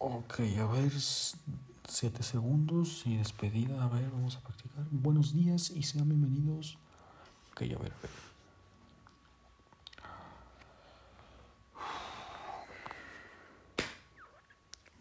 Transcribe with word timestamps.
Ok, 0.00 0.40
a 0.60 0.66
ver, 0.66 0.92
siete 1.88 2.22
segundos 2.22 3.02
y 3.04 3.16
despedida. 3.16 3.82
A 3.82 3.88
ver, 3.88 4.08
vamos 4.12 4.36
a 4.36 4.40
practicar. 4.40 4.84
Buenos 4.92 5.34
días 5.34 5.70
y 5.70 5.82
sean 5.82 6.08
bienvenidos. 6.08 6.78
Ok, 7.50 7.62
a 7.62 7.64
ver, 7.64 7.92
a 7.92 8.02
ver. 8.02 8.28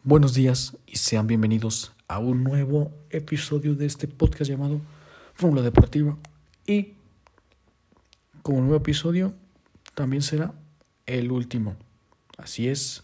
Buenos 0.03 0.33
días 0.33 0.75
y 0.87 0.95
sean 0.95 1.27
bienvenidos 1.27 1.93
a 2.07 2.17
un 2.17 2.43
nuevo 2.43 2.91
episodio 3.11 3.75
de 3.75 3.85
este 3.85 4.07
podcast 4.07 4.49
llamado 4.49 4.81
Fórmula 5.35 5.61
Deportiva. 5.61 6.17
Y 6.65 6.95
como 8.41 8.61
nuevo 8.61 8.77
episodio, 8.77 9.35
también 9.93 10.23
será 10.23 10.55
el 11.05 11.31
último. 11.31 11.75
Así 12.37 12.67
es. 12.67 13.03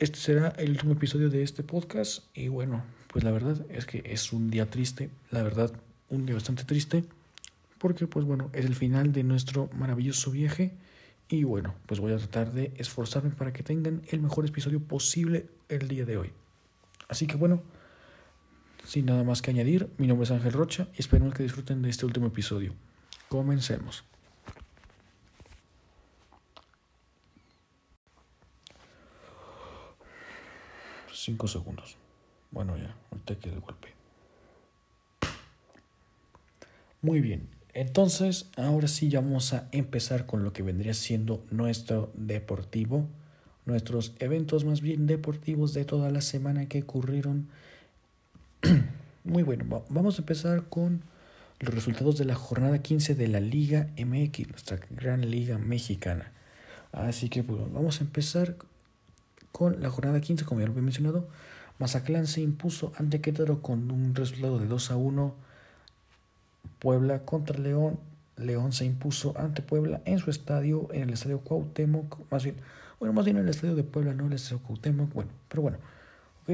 Este 0.00 0.18
será 0.18 0.48
el 0.56 0.70
último 0.70 0.94
episodio 0.94 1.28
de 1.28 1.42
este 1.42 1.62
podcast 1.62 2.24
y 2.34 2.48
bueno, 2.48 2.82
pues 3.12 3.22
la 3.22 3.32
verdad 3.32 3.66
es 3.68 3.84
que 3.84 4.02
es 4.06 4.32
un 4.32 4.48
día 4.48 4.64
triste, 4.64 5.10
la 5.30 5.42
verdad, 5.42 5.70
un 6.08 6.24
día 6.24 6.34
bastante 6.34 6.64
triste, 6.64 7.04
porque 7.76 8.06
pues 8.06 8.24
bueno, 8.24 8.48
es 8.54 8.64
el 8.64 8.74
final 8.74 9.12
de 9.12 9.24
nuestro 9.24 9.68
maravilloso 9.74 10.30
viaje 10.30 10.72
y 11.28 11.44
bueno, 11.44 11.74
pues 11.84 12.00
voy 12.00 12.14
a 12.14 12.16
tratar 12.16 12.54
de 12.54 12.72
esforzarme 12.78 13.28
para 13.28 13.52
que 13.52 13.62
tengan 13.62 14.00
el 14.08 14.20
mejor 14.20 14.46
episodio 14.46 14.80
posible 14.80 15.48
el 15.68 15.86
día 15.86 16.06
de 16.06 16.16
hoy. 16.16 16.32
Así 17.08 17.26
que 17.26 17.36
bueno, 17.36 17.62
sin 18.86 19.04
nada 19.04 19.22
más 19.22 19.42
que 19.42 19.50
añadir, 19.50 19.90
mi 19.98 20.06
nombre 20.06 20.24
es 20.24 20.30
Ángel 20.30 20.54
Rocha 20.54 20.88
y 20.96 21.00
espero 21.00 21.30
que 21.30 21.42
disfruten 21.42 21.82
de 21.82 21.90
este 21.90 22.06
último 22.06 22.28
episodio. 22.28 22.72
Comencemos. 23.28 24.09
5 31.30 31.46
segundos. 31.46 31.96
Bueno, 32.50 32.76
ya, 32.76 32.96
ahorita 33.12 33.36
que 33.36 33.50
de 33.50 33.60
golpe. 33.60 33.88
Muy 37.02 37.20
bien, 37.20 37.48
entonces 37.72 38.50
ahora 38.56 38.88
sí 38.88 39.08
ya 39.08 39.20
vamos 39.20 39.52
a 39.54 39.68
empezar 39.70 40.26
con 40.26 40.42
lo 40.42 40.52
que 40.52 40.64
vendría 40.64 40.92
siendo 40.92 41.44
nuestro 41.52 42.10
deportivo, 42.14 43.06
nuestros 43.64 44.12
eventos 44.18 44.64
más 44.64 44.80
bien 44.80 45.06
deportivos 45.06 45.72
de 45.72 45.84
toda 45.84 46.10
la 46.10 46.20
semana 46.20 46.66
que 46.66 46.82
ocurrieron. 46.82 47.46
Muy 49.24 49.44
bueno, 49.44 49.84
vamos 49.88 50.18
a 50.18 50.22
empezar 50.22 50.64
con 50.64 51.02
los 51.60 51.72
resultados 51.72 52.18
de 52.18 52.24
la 52.24 52.34
jornada 52.34 52.82
15 52.82 53.14
de 53.14 53.28
la 53.28 53.38
Liga 53.38 53.88
MX, 53.96 54.48
nuestra 54.48 54.80
gran 54.90 55.30
liga 55.30 55.58
mexicana. 55.58 56.32
Así 56.90 57.28
que 57.28 57.42
bueno, 57.42 57.68
vamos 57.72 58.00
a 58.00 58.04
empezar 58.04 58.56
con 59.52 59.80
la 59.80 59.90
jornada 59.90 60.20
15, 60.20 60.44
como 60.44 60.60
ya 60.60 60.66
lo 60.66 60.76
he 60.76 60.82
mencionado, 60.82 61.26
Mazatlán 61.78 62.26
se 62.26 62.40
impuso 62.40 62.92
ante 62.98 63.20
Querétaro 63.20 63.62
con 63.62 63.90
un 63.90 64.14
resultado 64.14 64.58
de 64.58 64.66
2 64.66 64.90
a 64.90 64.96
1. 64.96 65.34
Puebla 66.78 67.20
contra 67.20 67.58
León. 67.58 67.98
León 68.36 68.72
se 68.72 68.84
impuso 68.84 69.34
ante 69.38 69.62
Puebla 69.62 70.00
en 70.04 70.18
su 70.18 70.30
estadio, 70.30 70.88
en 70.92 71.02
el 71.02 71.10
estadio 71.10 71.40
Cuauhtémoc, 71.40 72.30
más 72.30 72.44
bien, 72.44 72.56
bueno, 72.98 73.12
más 73.12 73.24
bien 73.24 73.36
en 73.36 73.44
el 73.44 73.50
estadio 73.50 73.74
de 73.74 73.82
Puebla, 73.84 74.14
no 74.14 74.26
el 74.26 74.32
estadio 74.32 74.60
Cuauhtémoc, 74.60 75.12
bueno, 75.12 75.30
pero 75.48 75.62
bueno, 75.62 75.78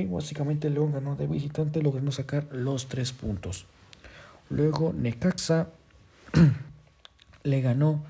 básicamente 0.05 0.69
León 0.69 0.93
ganó 0.93 1.17
de 1.17 1.27
visitante, 1.27 1.83
logrando 1.83 2.11
sacar 2.11 2.47
los 2.53 2.89
tres 2.89 3.13
puntos. 3.13 3.67
Luego 4.51 4.93
Necaxa 4.93 5.69
le 7.45 7.61
ganó 7.61 8.05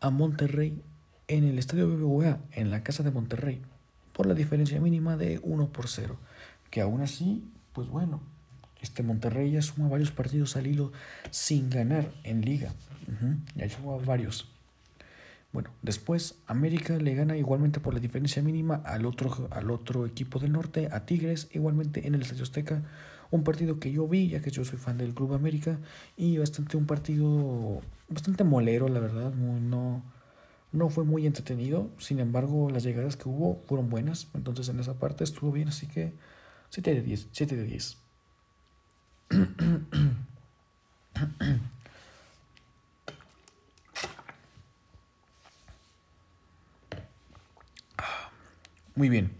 a 0.00 0.10
Monterrey 0.10 0.82
en 1.28 1.44
el 1.44 1.58
estadio 1.58 1.88
BBVA, 1.88 2.38
en 2.52 2.70
la 2.70 2.82
casa 2.82 3.02
de 3.02 3.10
Monterrey, 3.10 3.62
por 4.12 4.26
la 4.26 4.34
diferencia 4.34 4.80
mínima 4.80 5.16
de 5.16 5.40
1 5.42 5.68
por 5.68 5.88
0. 5.88 6.16
Que 6.70 6.80
aún 6.80 7.00
así, 7.00 7.44
pues 7.72 7.88
bueno, 7.88 8.20
este 8.80 9.02
Monterrey 9.02 9.52
ya 9.52 9.62
suma 9.62 9.88
varios 9.88 10.10
partidos 10.10 10.56
al 10.56 10.66
hilo 10.66 10.92
sin 11.30 11.70
ganar 11.70 12.12
en 12.24 12.42
liga. 12.42 12.72
Ya 13.54 13.68
suma 13.68 13.96
varios. 13.96 14.48
Bueno, 15.52 15.70
después 15.82 16.36
América 16.46 16.96
le 16.96 17.14
gana 17.14 17.36
igualmente 17.36 17.78
por 17.78 17.92
la 17.92 18.00
diferencia 18.00 18.42
mínima 18.42 18.76
al 18.86 19.04
otro, 19.04 19.48
al 19.50 19.70
otro 19.70 20.06
equipo 20.06 20.38
del 20.38 20.52
norte, 20.52 20.88
a 20.90 21.04
Tigres, 21.04 21.48
igualmente 21.52 22.06
en 22.06 22.14
el 22.14 22.22
Estadio 22.22 22.44
Azteca. 22.44 22.82
Un 23.30 23.44
partido 23.44 23.78
que 23.78 23.92
yo 23.92 24.08
vi, 24.08 24.28
ya 24.28 24.40
que 24.40 24.50
yo 24.50 24.64
soy 24.64 24.78
fan 24.78 24.98
del 24.98 25.14
Club 25.14 25.34
América, 25.34 25.78
y 26.16 26.38
bastante 26.38 26.76
un 26.76 26.86
partido 26.86 27.80
bastante 28.08 28.44
molero, 28.44 28.88
la 28.88 29.00
verdad, 29.00 29.32
no, 29.34 30.02
no 30.72 30.88
fue 30.88 31.04
muy 31.04 31.26
entretenido, 31.26 31.90
sin 31.98 32.18
embargo 32.18 32.70
las 32.70 32.82
llegadas 32.82 33.16
que 33.16 33.28
hubo 33.28 33.62
fueron 33.66 33.90
buenas, 33.90 34.28
entonces 34.34 34.68
en 34.68 34.80
esa 34.80 34.98
parte 34.98 35.24
estuvo 35.24 35.52
bien, 35.52 35.68
así 35.68 35.86
que 35.86 36.14
7 36.70 36.94
de 36.94 37.02
10, 37.02 37.28
7 37.30 37.56
de 37.56 37.64
10. 37.64 37.98
Muy 48.94 49.08
bien, 49.08 49.32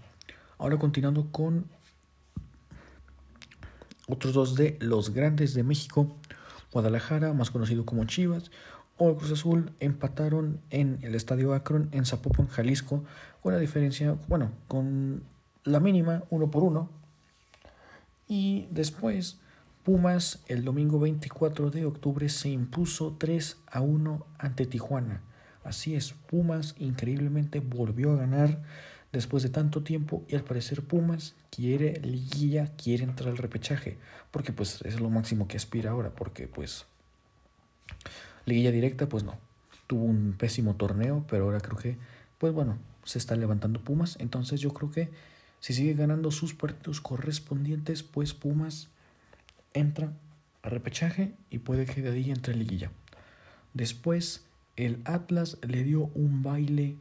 ahora 0.59 0.79
continuando 0.79 1.31
con 1.31 1.67
otros 4.09 4.33
dos 4.33 4.55
de 4.55 4.79
los 4.81 5.11
grandes 5.11 5.55
de 5.55 5.63
México, 5.63 6.17
Guadalajara, 6.73 7.35
más 7.35 7.51
conocido 7.51 7.85
como 7.85 8.05
Chivas, 8.07 8.51
o 8.97 9.17
Cruz 9.17 9.33
Azul 9.33 9.73
empataron 9.81 10.61
en 10.71 10.99
el 11.03 11.15
Estadio 11.15 11.55
Akron 11.55 11.89
en 11.93 12.05
Zapopan, 12.05 12.47
Jalisco, 12.49 13.05
con 13.43 13.53
la 13.53 13.59
diferencia, 13.59 14.17
bueno, 14.29 14.51
con 14.69 15.23
la 15.65 15.81
mínima, 15.81 16.25
uno 16.31 16.51
por 16.51 16.63
uno. 16.63 16.91
Y 18.29 18.69
después, 18.71 19.39
Pumas 19.83 20.45
el 20.47 20.65
domingo 20.65 21.01
24 21.01 21.71
de 21.71 21.85
octubre 21.85 22.29
se 22.29 22.49
impuso 22.51 23.17
3 23.19 23.59
a 23.67 23.81
1 23.81 24.27
ante 24.39 24.67
Tijuana. 24.67 25.23
Así 25.65 25.97
es, 25.97 26.13
Pumas 26.13 26.77
increíblemente 26.79 27.59
volvió 27.59 28.13
a 28.13 28.17
ganar 28.17 28.63
después 29.13 29.43
de 29.43 29.49
tanto 29.49 29.83
tiempo 29.83 30.25
y 30.29 30.37
al 30.37 30.45
parecer 30.45 30.83
Pumas 30.83 31.35
quiere 31.51 32.01
liguilla, 32.01 32.73
quiere 32.77 33.05
entrar 33.05 33.31
al 33.31 33.39
repechaje, 33.39 33.99
porque 34.31 34.53
pues 34.53 34.83
es 34.83 35.01
lo 35.01 35.11
máximo 35.11 35.49
que 35.49 35.57
aspira 35.57 35.91
ahora, 35.91 36.11
porque 36.11 36.49
pues 36.49 36.87
Liguilla 38.47 38.71
directa, 38.71 39.09
pues 39.09 39.25
no. 39.25 39.37
Tuvo 39.87 40.05
un 40.05 40.35
pésimo 40.39 40.77
torneo, 40.77 41.25
pero 41.29 41.45
ahora 41.45 41.61
creo 41.61 41.77
que, 41.77 41.99
pues 42.39 42.53
bueno, 42.53 42.79
se 43.05 43.19
está 43.19 43.37
levantando 43.37 43.81
Pumas. 43.81 44.17
Entonces 44.21 44.61
yo 44.61 44.73
creo 44.73 44.91
que 44.91 45.11
si 45.61 45.75
sigue 45.75 45.95
ganando 45.95 46.31
sus 46.31 46.55
partidos 46.55 47.01
correspondientes, 47.01 48.03
pues 48.03 48.35
Pumas 48.35 48.89
entra 49.75 50.13
a 50.63 50.69
repechaje 50.69 51.33
y 51.51 51.59
puede 51.59 51.87
que 51.87 52.03
de 52.03 52.11
ahí 52.11 52.31
entre 52.31 52.55
liguilla. 52.55 52.91
Después, 53.75 54.45
el 54.77 55.01
Atlas 55.05 55.59
le 55.67 55.83
dio 55.85 56.11
un 56.15 56.43
baile 56.43 56.97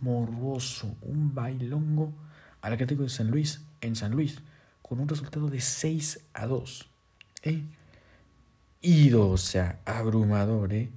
morboso, 0.00 0.94
un 1.02 1.34
bailongo 1.34 2.12
al 2.60 2.72
Atlético 2.72 3.02
de 3.02 3.08
San 3.08 3.30
Luis 3.30 3.62
en 3.80 3.96
San 3.96 4.12
Luis, 4.12 4.40
con 4.82 5.00
un 5.00 5.08
resultado 5.08 5.48
de 5.48 5.60
6 5.60 6.20
a 6.34 6.46
2. 6.46 6.88
¿Eh? 7.42 7.62
Ido, 8.84 9.30
o 9.30 9.36
sea, 9.36 9.80
abrumador, 9.84 10.72
¿eh? 10.72 10.90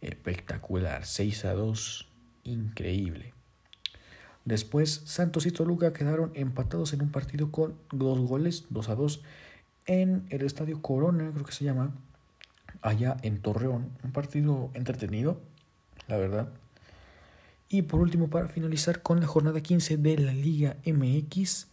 Espectacular, 0.00 1.04
6 1.04 1.44
a 1.44 1.52
2, 1.52 2.08
increíble. 2.44 3.34
Después, 4.44 5.02
Santos 5.04 5.46
y 5.46 5.52
Toluca 5.52 5.92
quedaron 5.92 6.32
empatados 6.34 6.92
en 6.92 7.02
un 7.02 7.12
partido 7.12 7.52
con 7.52 7.74
dos 7.92 8.18
goles, 8.18 8.64
2 8.70 8.88
a 8.88 8.94
2, 8.94 9.22
en 9.86 10.26
el 10.30 10.42
Estadio 10.42 10.80
Corona, 10.80 11.30
creo 11.32 11.44
que 11.44 11.52
se 11.52 11.64
llama, 11.64 11.92
allá 12.80 13.16
en 13.22 13.40
Torreón. 13.40 13.90
Un 14.02 14.12
partido 14.12 14.70
entretenido, 14.74 15.40
la 16.08 16.16
verdad. 16.16 16.48
Y 17.68 17.82
por 17.82 18.00
último, 18.00 18.28
para 18.28 18.48
finalizar 18.48 19.02
con 19.02 19.20
la 19.20 19.26
jornada 19.26 19.60
15 19.60 19.96
de 19.96 20.18
la 20.18 20.32
Liga 20.32 20.76
MX, 20.84 21.68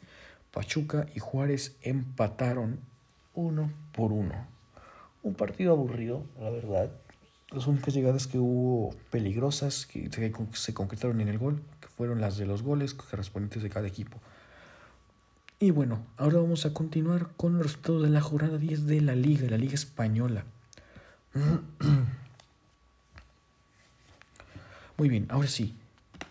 Pachuca 0.51 1.07
y 1.15 1.19
Juárez 1.19 1.75
empataron 1.81 2.79
uno 3.33 3.71
por 3.93 4.11
uno. 4.11 4.58
Un 5.23 5.35
partido 5.35 5.73
aburrido, 5.73 6.23
la 6.39 6.49
verdad. 6.49 6.91
Las 7.51 7.67
únicas 7.67 7.93
llegadas 7.93 8.27
que 8.27 8.37
hubo 8.37 8.95
peligrosas 9.09 9.85
que 9.85 10.09
se 10.53 10.73
concretaron 10.73 11.19
en 11.21 11.27
el 11.27 11.37
gol, 11.37 11.61
fueron 11.99 12.21
las 12.21 12.37
de 12.37 12.45
los 12.45 12.63
goles 12.63 12.93
correspondientes 12.93 13.61
de 13.61 13.69
cada 13.69 13.85
equipo. 13.85 14.17
Y 15.59 15.71
bueno, 15.71 16.05
ahora 16.15 16.37
vamos 16.37 16.65
a 16.65 16.73
continuar 16.73 17.31
con 17.35 17.57
los 17.57 17.63
resultados 17.63 18.03
de 18.03 18.09
la 18.09 18.21
jornada 18.21 18.57
10 18.57 18.85
de 18.85 19.01
la 19.01 19.15
Liga, 19.15 19.49
la 19.49 19.57
Liga 19.57 19.73
Española. 19.73 20.45
Muy 24.97 25.09
bien, 25.09 25.25
ahora 25.29 25.49
sí. 25.49 25.75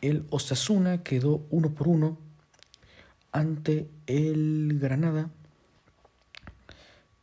El 0.00 0.24
Osasuna 0.30 1.02
quedó 1.02 1.44
uno 1.50 1.74
por 1.74 1.88
uno 1.88 2.16
ante 3.30 3.90
el 4.06 4.78
Granada. 4.80 5.28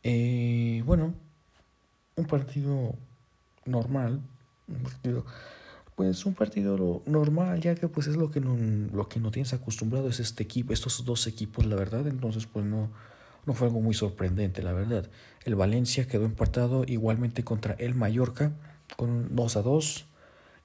Eh, 0.04 0.84
bueno, 0.86 1.14
un 2.16 2.24
partido 2.24 2.94
normal, 3.64 4.20
un 4.68 4.82
partido 4.82 5.24
pues 5.96 6.26
un 6.26 6.34
partido 6.34 7.02
normal, 7.06 7.60
ya 7.60 7.74
que 7.74 7.88
pues 7.88 8.06
es 8.06 8.16
lo 8.16 8.30
que 8.30 8.38
no, 8.38 8.54
lo 8.94 9.08
que 9.08 9.18
no 9.18 9.30
tienes 9.30 9.54
acostumbrado 9.54 10.10
es 10.10 10.20
este 10.20 10.42
equipo, 10.42 10.74
estos 10.74 11.04
dos 11.06 11.26
equipos, 11.26 11.64
la 11.64 11.74
verdad, 11.74 12.06
entonces 12.06 12.46
pues 12.46 12.66
no, 12.66 12.90
no 13.46 13.54
fue 13.54 13.68
algo 13.68 13.80
muy 13.80 13.94
sorprendente, 13.94 14.62
la 14.62 14.74
verdad. 14.74 15.08
El 15.44 15.54
Valencia 15.54 16.06
quedó 16.06 16.26
empatado 16.26 16.84
igualmente 16.86 17.44
contra 17.44 17.74
el 17.78 17.94
Mallorca 17.94 18.52
con 18.96 19.34
2 19.34 19.56
a 19.56 19.62
2. 19.62 20.06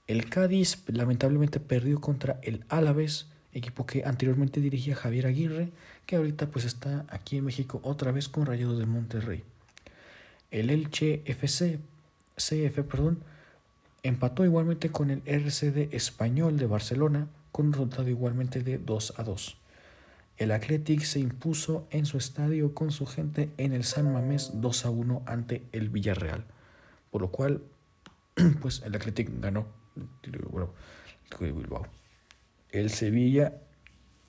El 0.08 0.30
Cádiz 0.30 0.84
lamentablemente 0.88 1.62
perdió 1.62 2.02
contra 2.02 2.38
el 2.44 2.66
Álaves, 2.68 3.28
equipo 3.54 3.86
que 3.86 4.04
anteriormente 4.04 4.60
dirigía 4.60 4.96
Javier 4.96 5.28
Aguirre, 5.28 5.72
que 6.06 6.18
ahorita 6.18 6.48
pues 6.48 6.66
está 6.66 7.06
aquí 7.08 7.38
en 7.38 7.46
México 7.46 7.80
otra 7.84 8.12
vez 8.12 8.28
con 8.28 8.46
Rayados 8.46 8.80
de 8.80 8.86
Monterrey. 8.86 9.46
El 10.52 10.70
Elche 10.70 11.22
FC, 11.26 11.80
CF, 12.36 12.84
perdón, 12.84 13.24
empató 14.04 14.46
igualmente 14.46 14.92
con 14.92 15.10
el 15.10 15.22
RCD 15.26 15.94
Español 15.94 16.58
de 16.58 16.68
Barcelona 16.68 17.28
con 17.52 17.68
un 17.68 17.74
resultado 17.74 18.10
igualmente 18.10 18.62
de 18.62 18.78
2 18.78 19.14
a 19.18 19.24
2. 19.24 19.58
El 20.38 20.52
Athletic 20.52 21.02
se 21.02 21.20
impuso 21.20 21.88
en 21.92 22.06
su 22.06 22.18
estadio 22.18 22.74
con 22.74 22.92
su 22.92 23.06
gente 23.06 23.50
en 23.58 23.74
el 23.74 23.84
San 23.84 24.12
Mamés 24.12 24.52
2 24.56 24.86
a 24.86 24.90
1 24.90 25.24
ante 25.26 25.64
el 25.72 25.90
Villarreal, 25.90 26.46
por 27.12 27.22
lo 27.22 27.32
cual 27.32 27.62
pues 28.62 28.82
el 28.86 28.96
Athletic 28.96 29.30
ganó 29.40 29.68
el 32.72 32.90
Sevilla 32.90 33.54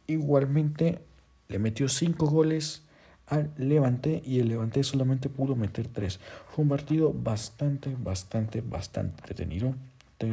igualmente 0.06 1.00
le 1.48 1.58
metió 1.58 1.88
5 1.88 2.26
goles 2.26 2.82
al 3.26 3.52
Levante 3.56 4.22
y 4.24 4.40
el 4.40 4.48
Levante 4.48 4.82
solamente 4.84 5.28
pudo 5.28 5.56
meter 5.56 5.88
tres. 5.88 6.20
Fue 6.48 6.62
un 6.62 6.68
partido 6.68 7.12
bastante, 7.12 7.96
bastante, 7.98 8.60
bastante 8.60 9.22
detenido. 9.26 9.74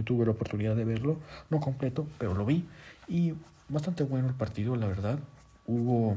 Tuve 0.05 0.25
la 0.25 0.31
oportunidad 0.31 0.75
de 0.75 0.85
verlo, 0.85 1.17
no 1.49 1.59
completo, 1.59 2.05
pero 2.19 2.35
lo 2.35 2.45
vi 2.45 2.63
y 3.07 3.33
bastante 3.69 4.03
bueno 4.03 4.27
el 4.27 4.35
partido, 4.35 4.75
la 4.75 4.85
verdad. 4.85 5.17
Hubo 5.65 6.15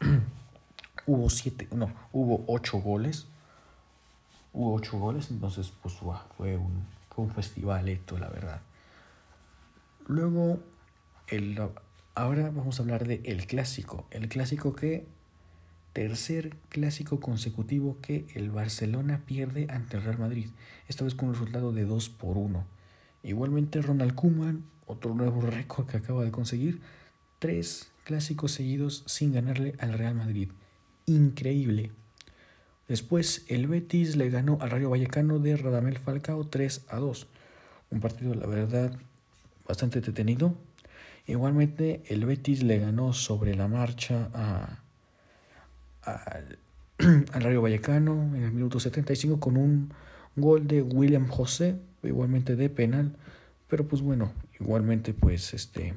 hubo 1.06 1.30
siete, 1.30 1.68
no, 1.70 1.92
hubo 2.12 2.44
ocho 2.48 2.78
goles. 2.78 3.26
Hubo 4.52 4.74
ocho 4.74 4.98
goles, 4.98 5.30
entonces 5.30 5.72
pues 5.82 5.94
fue 6.36 6.56
un 6.56 6.98
fue 7.18 7.24
un 7.24 7.32
festivalito, 7.32 8.16
la 8.16 8.28
verdad. 8.28 8.60
Luego 10.06 10.60
el 11.26 11.60
ahora 12.14 12.50
vamos 12.50 12.78
a 12.78 12.82
hablar 12.84 13.08
de 13.08 13.20
el 13.24 13.44
clásico, 13.48 14.06
el 14.12 14.28
clásico 14.28 14.76
que 14.76 15.04
tercer 15.98 16.54
clásico 16.68 17.18
consecutivo 17.18 17.96
que 18.00 18.24
el 18.36 18.52
Barcelona 18.52 19.22
pierde 19.26 19.66
ante 19.68 19.96
el 19.96 20.04
Real 20.04 20.20
Madrid, 20.20 20.46
esta 20.86 21.02
vez 21.02 21.16
con 21.16 21.26
un 21.26 21.34
resultado 21.34 21.72
de 21.72 21.84
2 21.86 22.08
por 22.10 22.38
1. 22.38 22.64
Igualmente 23.24 23.82
Ronald 23.82 24.14
Koeman, 24.14 24.62
otro 24.86 25.12
nuevo 25.16 25.40
récord 25.40 25.88
que 25.88 25.96
acaba 25.96 26.22
de 26.22 26.30
conseguir, 26.30 26.80
tres 27.40 27.90
clásicos 28.04 28.52
seguidos 28.52 29.02
sin 29.06 29.32
ganarle 29.32 29.74
al 29.80 29.92
Real 29.92 30.14
Madrid. 30.14 30.50
Increíble. 31.06 31.90
Después 32.86 33.44
el 33.48 33.66
Betis 33.66 34.14
le 34.14 34.30
ganó 34.30 34.58
al 34.60 34.70
Rayo 34.70 34.90
Vallecano 34.90 35.40
de 35.40 35.56
Radamel 35.56 35.98
Falcao 35.98 36.44
3 36.44 36.84
a 36.90 36.98
2. 36.98 37.26
Un 37.90 38.00
partido, 38.00 38.36
la 38.36 38.46
verdad, 38.46 38.96
bastante 39.66 40.00
detenido. 40.00 40.54
Igualmente 41.26 42.04
el 42.06 42.24
Betis 42.24 42.62
le 42.62 42.78
ganó 42.78 43.12
sobre 43.12 43.56
la 43.56 43.66
marcha 43.66 44.30
a 44.32 44.84
al, 46.14 46.58
al 47.32 47.42
Rayo 47.42 47.62
Vallecano 47.62 48.34
en 48.34 48.42
el 48.42 48.52
minuto 48.52 48.80
75 48.80 49.40
con 49.40 49.56
un 49.56 49.92
gol 50.36 50.66
de 50.66 50.82
William 50.82 51.28
José, 51.28 51.76
igualmente 52.02 52.56
de 52.56 52.68
penal, 52.70 53.16
pero 53.68 53.86
pues 53.86 54.02
bueno, 54.02 54.32
igualmente 54.60 55.14
pues 55.14 55.54
este 55.54 55.94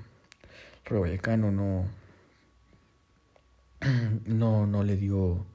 Rayo 0.85 1.01
Vallecano 1.01 1.51
no 1.51 1.85
no 4.25 4.67
no 4.67 4.83
le 4.83 4.97
dio 4.97 5.45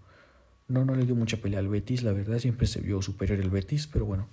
no 0.69 0.85
no 0.85 0.95
le 0.95 1.05
dio 1.05 1.15
mucha 1.15 1.37
pelea 1.37 1.61
al 1.61 1.69
Betis, 1.69 2.03
la 2.03 2.13
verdad 2.13 2.39
siempre 2.39 2.67
se 2.67 2.81
vio 2.81 3.03
superior 3.03 3.39
el 3.41 3.51
Betis, 3.51 3.87
pero 3.87 4.05
bueno, 4.05 4.27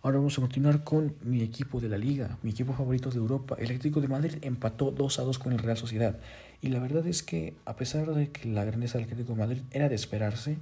Ahora 0.00 0.18
vamos 0.18 0.38
a 0.38 0.42
continuar 0.42 0.84
con 0.84 1.16
mi 1.22 1.42
equipo 1.42 1.80
de 1.80 1.88
la 1.88 1.98
liga, 1.98 2.38
mi 2.42 2.52
equipo 2.52 2.72
favorito 2.72 3.10
de 3.10 3.16
Europa. 3.16 3.56
El 3.58 3.64
Atlético 3.64 4.00
de 4.00 4.06
Madrid 4.06 4.34
empató 4.42 4.92
2 4.92 5.18
a 5.18 5.22
2 5.22 5.38
con 5.40 5.52
el 5.52 5.58
Real 5.58 5.76
Sociedad. 5.76 6.16
Y 6.60 6.68
la 6.68 6.80
verdad 6.80 7.06
es 7.06 7.22
que 7.22 7.54
a 7.64 7.76
pesar 7.76 8.12
de 8.14 8.30
que 8.30 8.48
la 8.48 8.64
grandeza 8.64 8.98
del 8.98 9.06
Atlético 9.06 9.36
Madrid 9.36 9.62
era 9.70 9.88
de 9.88 9.94
esperarse, 9.94 10.58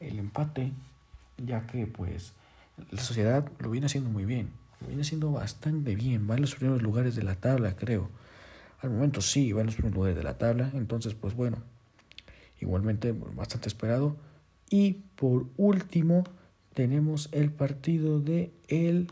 el 0.00 0.18
empate, 0.18 0.72
ya 1.38 1.66
que 1.66 1.86
pues 1.86 2.32
la 2.90 3.02
Sociedad 3.02 3.46
lo 3.58 3.70
viene 3.70 3.86
haciendo 3.86 4.10
muy 4.10 4.24
bien, 4.24 4.50
lo 4.80 4.88
viene 4.88 5.02
haciendo 5.02 5.32
bastante 5.32 5.94
bien, 5.94 6.28
va 6.28 6.34
en 6.36 6.40
los 6.40 6.54
primeros 6.54 6.82
lugares 6.82 7.14
de 7.14 7.22
la 7.22 7.34
tabla, 7.34 7.76
creo. 7.76 8.08
Al 8.80 8.90
momento 8.90 9.20
sí, 9.20 9.52
va 9.52 9.60
en 9.60 9.66
los 9.66 9.76
primeros 9.76 9.96
lugares 9.96 10.16
de 10.16 10.24
la 10.24 10.38
tabla, 10.38 10.70
entonces 10.74 11.14
pues 11.14 11.34
bueno, 11.34 11.58
igualmente 12.60 13.12
bastante 13.12 13.68
esperado. 13.68 14.16
Y 14.70 15.02
por 15.16 15.46
último, 15.56 16.24
tenemos 16.74 17.28
el 17.32 17.50
partido 17.50 18.20
de 18.20 18.50
el 18.68 19.08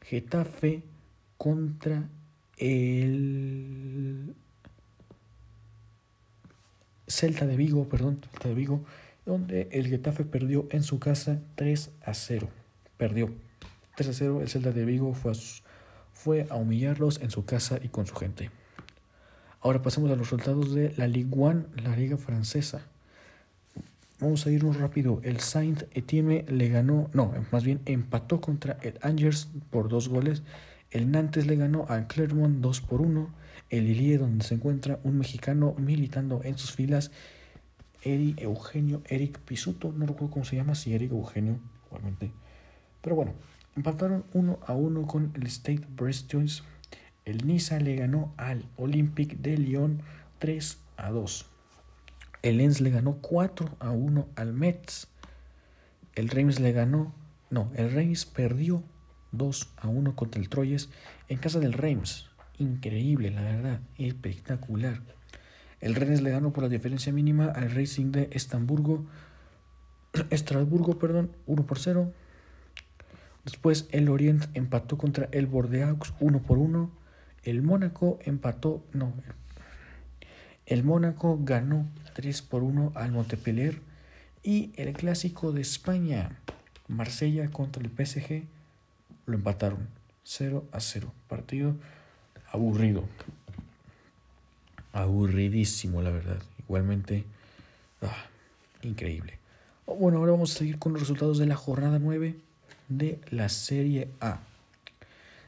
Getafe 0.00 0.82
contra 1.36 2.08
el 2.56 4.34
Celta 7.06 7.46
de 7.46 7.56
Vigo, 7.56 7.88
perdón, 7.88 8.20
Celta 8.30 8.48
de 8.48 8.54
Vigo, 8.54 8.84
donde 9.26 9.68
el 9.72 9.86
Getafe 9.88 10.24
perdió 10.24 10.66
en 10.70 10.82
su 10.82 10.98
casa 10.98 11.40
3 11.54 11.90
a 12.04 12.14
0. 12.14 12.48
Perdió 12.96 13.32
3 13.96 14.08
a 14.08 14.12
0. 14.12 14.40
El 14.42 14.48
Celta 14.48 14.72
de 14.72 14.84
Vigo 14.84 15.14
fue 15.14 15.32
a, 15.32 15.34
fue 16.12 16.46
a 16.50 16.56
humillarlos 16.56 17.20
en 17.20 17.30
su 17.30 17.44
casa 17.44 17.78
y 17.82 17.88
con 17.88 18.06
su 18.06 18.14
gente. 18.14 18.50
Ahora 19.60 19.80
pasamos 19.80 20.10
a 20.10 20.16
los 20.16 20.30
resultados 20.30 20.74
de 20.74 20.92
la 20.96 21.06
Ligue 21.06 21.30
1, 21.30 21.66
la 21.84 21.94
liga 21.94 22.16
francesa. 22.16 22.82
Vamos 24.18 24.46
a 24.46 24.50
irnos 24.50 24.76
rápido. 24.76 25.20
El 25.24 25.40
Saint 25.40 25.82
Etienne 25.92 26.44
le 26.48 26.68
ganó, 26.68 27.10
no, 27.12 27.32
más 27.50 27.64
bien 27.64 27.80
empató 27.86 28.40
contra 28.40 28.78
el 28.82 28.98
Angers 29.02 29.48
por 29.70 29.88
dos 29.88 30.08
goles. 30.08 30.42
El 30.92 31.10
Nantes 31.10 31.46
le 31.46 31.56
ganó 31.56 31.86
al 31.88 32.06
Clermont 32.06 32.60
2 32.60 32.80
por 32.82 33.00
1. 33.00 33.30
El 33.70 33.88
Ilie, 33.88 34.18
donde 34.18 34.44
se 34.44 34.54
encuentra 34.54 35.00
un 35.04 35.18
mexicano 35.18 35.74
militando 35.78 36.42
en 36.44 36.58
sus 36.58 36.72
filas, 36.72 37.10
Eri 38.02 38.34
Eugenio 38.38 39.02
Eric 39.06 39.38
Pisuto, 39.40 39.92
no 39.92 40.06
recuerdo 40.06 40.34
cómo 40.34 40.44
se 40.44 40.56
llama, 40.56 40.74
si 40.74 40.94
Eric 40.94 41.12
Eugenio, 41.12 41.58
igualmente. 41.86 42.32
Pero 43.00 43.16
bueno, 43.16 43.34
empataron 43.76 44.24
1 44.32 44.58
a 44.66 44.74
1 44.74 45.06
con 45.06 45.32
el 45.34 45.46
State 45.46 45.86
Brest 45.96 46.32
El 47.24 47.46
Niza 47.46 47.78
le 47.78 47.96
ganó 47.96 48.34
al 48.36 48.64
Olympique 48.76 49.36
de 49.36 49.56
Lyon 49.56 50.02
3 50.38 50.78
a 50.96 51.10
2. 51.10 51.46
El 52.42 52.56
Lens 52.56 52.80
le 52.80 52.90
ganó 52.90 53.18
4 53.20 53.76
a 53.78 53.90
1 53.92 54.28
al 54.34 54.52
Mets. 54.52 55.06
El 56.16 56.28
Reims 56.28 56.58
le 56.58 56.72
ganó, 56.72 57.14
no, 57.50 57.70
el 57.76 57.92
Reims 57.92 58.26
perdió 58.26 58.82
2 59.30 59.74
a 59.76 59.86
1 59.86 60.16
contra 60.16 60.40
el 60.40 60.48
Troyes 60.48 60.90
en 61.28 61.38
casa 61.38 61.60
del 61.60 61.72
Reims. 61.72 62.28
Increíble, 62.62 63.32
la 63.32 63.42
verdad, 63.42 63.80
espectacular. 63.98 65.00
El 65.80 65.96
Rennes 65.96 66.22
le 66.22 66.30
ganó 66.30 66.52
por 66.52 66.62
la 66.62 66.68
diferencia 66.68 67.12
mínima 67.12 67.46
al 67.46 67.72
Racing 67.72 68.12
de 68.12 68.28
Estamburgo, 68.30 69.04
Estrasburgo, 70.30 70.96
perdón, 70.96 71.32
1 71.46 71.66
por 71.66 71.80
0. 71.80 72.12
Después 73.44 73.88
el 73.90 74.08
Orient 74.08 74.44
empató 74.54 74.96
contra 74.96 75.28
el 75.32 75.46
Bordeaux 75.46 76.14
1 76.20 76.42
por 76.42 76.58
1. 76.58 76.88
El 77.42 77.62
Mónaco 77.62 78.20
empató, 78.22 78.86
no, 78.92 79.12
el 80.66 80.84
Mónaco 80.84 81.40
ganó 81.42 81.88
3 82.14 82.42
por 82.42 82.62
1 82.62 82.92
al 82.94 83.10
Montpellier 83.10 83.80
y 84.44 84.72
el 84.76 84.92
clásico 84.92 85.50
de 85.50 85.62
España, 85.62 86.38
Marsella 86.86 87.50
contra 87.50 87.82
el 87.82 87.90
PSG, 87.90 88.44
lo 89.26 89.34
empataron 89.34 89.88
0 90.22 90.64
a 90.70 90.78
0. 90.78 91.12
Partido 91.26 91.74
aburrido. 92.52 93.04
Aburridísimo, 94.92 96.02
la 96.02 96.10
verdad. 96.10 96.42
Igualmente, 96.58 97.24
ah, 98.02 98.26
increíble. 98.82 99.38
Bueno, 99.86 100.18
ahora 100.18 100.32
vamos 100.32 100.54
a 100.54 100.58
seguir 100.58 100.78
con 100.78 100.92
los 100.92 101.00
resultados 101.00 101.38
de 101.38 101.46
la 101.46 101.56
jornada 101.56 101.98
9 101.98 102.36
de 102.88 103.20
la 103.30 103.48
Serie 103.48 104.08
A. 104.20 104.40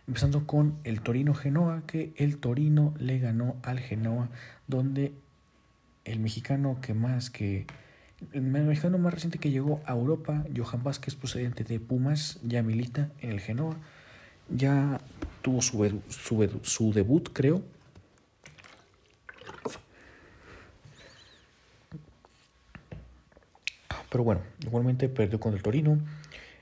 Empezando 0.09 0.47
con 0.47 0.77
el 0.85 1.01
Torino 1.01 1.35
Genoa, 1.35 1.83
que 1.87 2.13
el 2.17 2.39
Torino 2.39 2.95
le 2.99 3.19
ganó 3.19 3.57
al 3.63 3.81
Genoa, 3.81 4.29
donde 4.67 5.13
el 6.05 6.21
mexicano 6.21 6.79
que 6.83 6.93
más 6.95 7.31
que 7.31 7.67
el 8.33 8.43
mexicano 8.43 8.97
más 8.99 9.13
reciente 9.13 9.39
que 9.39 9.51
llegó 9.51 9.81
a 9.85 9.93
Europa, 9.93 10.45
Johan 10.57 10.83
Vázquez, 10.83 11.15
procedente 11.15 11.65
de 11.65 11.81
Pumas, 11.81 12.39
ya 12.43 12.63
milita 12.63 13.11
en 13.21 13.31
el 13.31 13.41
Genoa. 13.41 13.77
Ya 14.49 15.01
tuvo 15.45 15.61
su, 15.61 16.01
su, 16.09 16.61
su 16.63 16.93
debut, 16.95 17.29
creo. 17.35 17.63
Pero 24.11 24.25
bueno, 24.25 24.41
igualmente 24.63 25.11
perdió 25.11 25.39
contra 25.39 25.59
el 25.59 25.63
Torino. 25.63 25.99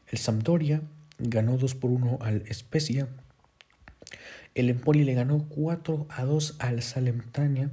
El 0.08 0.18
Sampdoria 0.18 0.82
ganó 1.20 1.58
2 1.58 1.76
por 1.76 1.92
1 1.92 2.18
al 2.22 2.42
Spezia. 2.52 3.06
El 4.56 4.68
Empoli 4.68 5.04
le 5.04 5.14
ganó 5.14 5.46
4 5.48 6.08
a 6.10 6.24
2 6.24 6.56
al 6.58 6.82
Salernitana, 6.82 7.70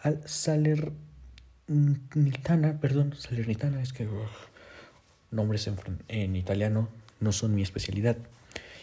al 0.00 0.26
Salernitana, 0.26 2.80
perdón, 2.80 3.14
Salernitana, 3.18 3.82
es 3.82 3.92
que 3.92 4.08
nombres 5.30 5.70
en, 6.08 6.36
italiano 6.36 6.88
no 7.20 7.32
son 7.32 7.54
mi 7.54 7.60
especialidad. 7.60 8.16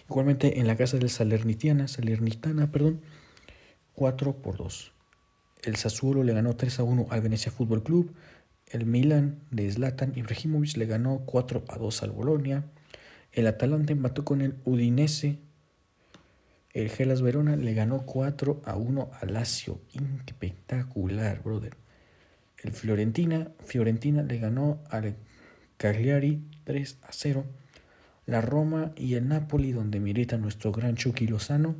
Igualmente 0.10 0.60
en 0.60 0.68
la 0.68 0.76
casa 0.76 0.98
del 0.98 1.10
Salernitana, 1.10 1.88
Salernitana, 1.88 2.72
perdón, 2.72 3.02
4 3.96 4.38
por 4.38 4.58
2. 4.58 4.92
El 5.64 5.78
Sassuolo 5.78 6.24
le 6.24 6.34
ganó 6.34 6.56
3 6.56 6.80
a 6.80 6.84
1 6.84 7.08
al 7.10 7.22
Venecia 7.22 7.52
Fútbol 7.52 7.82
Club. 7.82 8.14
El 8.68 8.86
Milan 8.86 9.40
de 9.52 9.72
Zlatan 9.72 10.14
Ibrahimovic 10.16 10.78
le 10.78 10.86
ganó 10.86 11.24
4 11.26 11.66
a 11.68 11.78
2 11.78 12.04
al 12.04 12.12
Bolonia. 12.12 12.66
El 13.32 13.48
Atalanta 13.48 13.94
empató 13.94 14.24
con 14.26 14.42
el 14.42 14.56
Udinese. 14.64 15.40
El 16.74 16.90
Gelas 16.90 17.22
Verona 17.22 17.56
le 17.56 17.74
ganó 17.74 18.06
4 18.06 18.62
a 18.66 18.76
1 18.76 19.12
al 19.22 19.34
Lazio. 19.34 19.80
Espectacular, 20.28 21.42
brother. 21.42 21.78
El 22.62 22.74
Fiorentina, 22.74 23.52
Fiorentina 23.66 24.24
le 24.24 24.38
ganó 24.38 24.80
al 24.90 25.16
Cagliari 25.78 26.44
3 26.66 26.98
a 27.02 27.12
0. 27.12 27.46
La 28.25 28.41
Roma 28.41 28.91
y 28.96 29.13
el 29.15 29.27
Napoli, 29.27 29.72
donde 29.72 30.00
milita 30.00 30.38
nuestro 30.38 30.72
gran 30.72 30.96
Chucky 30.96 31.27
Lozano, 31.27 31.75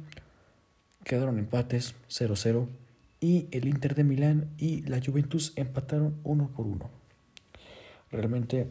quedaron 1.04 1.40
empates 1.40 1.96
0-0 2.10 2.68
y 3.20 3.48
el 3.52 3.68
Inter 3.68 3.96
de 3.96 4.04
Milán 4.04 4.50
y 4.58 4.82
la 4.84 5.00
Juventus 5.04 5.54
empataron 5.56 6.16
uno 6.24 6.52
por 6.56 6.68
uno. 6.68 6.90
Realmente 8.12 8.70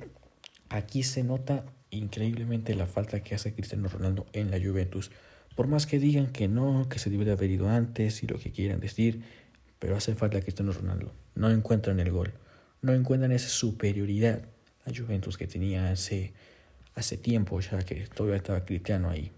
aquí 0.68 1.02
se 1.02 1.24
nota 1.24 1.64
increíblemente 1.90 2.74
la 2.74 2.86
falta 2.86 3.20
que 3.20 3.34
hace 3.34 3.54
Cristiano 3.54 3.88
Ronaldo 3.88 4.26
en 4.32 4.50
la 4.50 4.58
Juventus. 4.58 5.10
Por 5.56 5.66
más 5.66 5.86
que 5.86 5.98
digan 5.98 6.28
que 6.28 6.48
no, 6.48 6.88
que 6.88 6.98
se 6.98 7.10
debe 7.10 7.24
de 7.24 7.32
haber 7.32 7.50
ido 7.50 7.68
antes 7.68 8.22
y 8.22 8.26
lo 8.26 8.38
que 8.38 8.50
quieran 8.50 8.80
decir, 8.80 9.22
pero 9.78 9.96
hace 9.96 10.14
falta 10.14 10.40
Cristiano 10.40 10.72
Ronaldo. 10.72 11.12
No 11.34 11.50
encuentran 11.50 12.00
el 12.00 12.10
gol, 12.10 12.32
no 12.82 12.92
encuentran 12.92 13.32
esa 13.32 13.48
superioridad 13.48 14.42
la 14.84 14.92
Juventus 14.94 15.38
que 15.38 15.46
tenía 15.46 15.90
hace, 15.90 16.32
hace 16.94 17.16
tiempo 17.16 17.60
ya 17.60 17.82
que 17.84 18.06
todavía 18.06 18.36
estaba 18.36 18.64
Cristiano 18.64 19.10
ahí. 19.10 19.32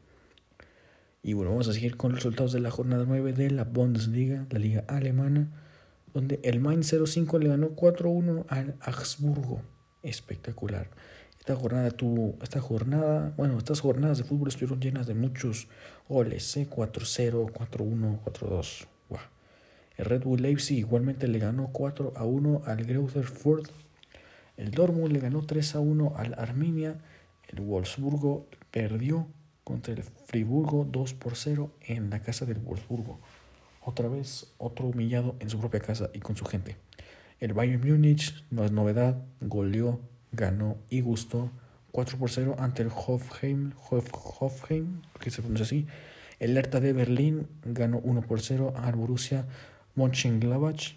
Y 1.22 1.32
bueno, 1.32 1.50
vamos 1.50 1.68
a 1.68 1.72
seguir 1.72 1.96
con 1.96 2.12
los 2.12 2.20
resultados 2.20 2.52
de 2.52 2.60
la 2.60 2.70
jornada 2.70 3.04
9 3.06 3.32
de 3.32 3.50
la 3.50 3.64
Bundesliga, 3.64 4.46
la 4.50 4.58
liga 4.58 4.84
alemana, 4.86 5.48
donde 6.14 6.40
el 6.44 6.60
Mainz 6.60 6.94
05 7.04 7.38
le 7.38 7.48
ganó 7.48 7.70
4-1 7.74 8.44
al 8.48 8.76
Augsburgo. 8.80 9.62
Espectacular. 10.02 10.88
Esta 11.38 11.56
jornada 11.56 11.90
tuvo, 11.90 12.36
esta 12.42 12.60
jornada, 12.60 13.32
bueno, 13.36 13.58
estas 13.58 13.80
jornadas 13.80 14.18
de 14.18 14.24
fútbol 14.24 14.48
estuvieron 14.48 14.80
llenas 14.80 15.06
de 15.06 15.14
muchos 15.14 15.68
goles, 16.08 16.56
¿eh? 16.56 16.68
4-0, 16.70 17.52
4-1, 17.52 18.20
4-2. 18.22 18.86
El 19.96 20.04
Red 20.04 20.24
Bull 20.24 20.42
Leipzig 20.42 20.78
igualmente 20.78 21.26
le 21.26 21.38
ganó 21.38 21.70
4 21.72 22.12
1 22.20 22.62
al 22.66 22.84
Greuther 22.84 23.24
Fürth. 23.24 23.70
El 24.56 24.70
Dortmund 24.70 25.12
le 25.12 25.20
ganó 25.20 25.42
3 25.42 25.74
1 25.76 26.12
al 26.16 26.34
Arminia. 26.38 26.96
El 27.48 27.60
Wolfsburgo 27.60 28.46
perdió 28.70 29.26
contra 29.64 29.94
el 29.94 30.02
Friburgo 30.02 30.86
2 30.90 31.14
por 31.14 31.36
0 31.36 31.70
en 31.80 32.10
la 32.10 32.20
casa 32.20 32.44
del 32.44 32.58
Wolfsburgo. 32.58 33.20
Otra 33.82 34.08
vez, 34.08 34.52
otro 34.58 34.86
humillado 34.86 35.36
en 35.40 35.50
su 35.50 35.58
propia 35.58 35.80
casa 35.80 36.10
y 36.12 36.20
con 36.20 36.36
su 36.36 36.44
gente. 36.44 36.76
El 37.38 37.52
Bayern 37.52 37.86
Múnich, 37.86 38.44
no 38.50 38.64
es 38.64 38.72
novedad, 38.72 39.22
goleó, 39.40 40.00
ganó 40.32 40.76
y 40.88 41.00
gustó 41.00 41.50
4 41.92 42.18
por 42.18 42.30
0 42.30 42.56
ante 42.58 42.82
el 42.82 42.90
Hofheim, 42.94 43.72
que 45.20 45.30
se 45.30 45.40
pronuncia 45.40 45.64
así. 45.64 45.86
El 46.38 46.56
Hertha 46.56 46.80
de 46.80 46.92
Berlín 46.92 47.48
ganó 47.64 47.98
1 47.98 48.20
por 48.22 48.40
0 48.40 48.74
al 48.76 48.96
Borussia 48.96 49.46
Mönchengladbach. 49.94 50.94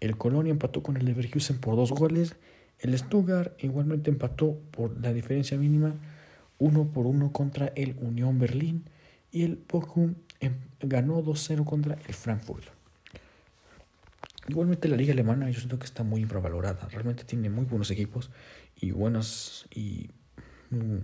El 0.00 0.16
Colonia 0.16 0.52
empató 0.52 0.82
con 0.82 0.96
el 0.96 1.04
Leverkusen 1.04 1.58
por 1.58 1.74
dos 1.74 1.90
goles. 1.90 2.36
El 2.78 2.96
Stuttgart 2.98 3.62
igualmente 3.62 4.10
empató 4.10 4.58
por 4.70 5.00
la 5.00 5.12
diferencia 5.12 5.56
mínima 5.56 5.94
uno 6.58 6.92
por 6.92 7.06
uno 7.06 7.32
contra 7.32 7.72
el 7.74 7.96
Unión 8.00 8.38
Berlín 8.38 8.84
y 9.30 9.42
el 9.42 9.56
Bochum 9.68 10.14
em, 10.40 10.54
ganó 10.80 11.22
2-0 11.22 11.64
contra 11.64 11.96
el 12.06 12.14
Frankfurt. 12.14 12.64
Igualmente 14.48 14.88
la 14.88 14.96
liga 14.96 15.12
alemana 15.12 15.50
yo 15.50 15.58
siento 15.58 15.78
que 15.78 15.86
está 15.86 16.04
muy 16.04 16.20
infravalorada, 16.20 16.88
realmente 16.88 17.24
tiene 17.24 17.48
muy 17.48 17.64
buenos 17.64 17.90
equipos 17.90 18.30
y 18.76 18.90
buenas 18.90 19.66
y 19.74 20.10
mm, 20.70 20.98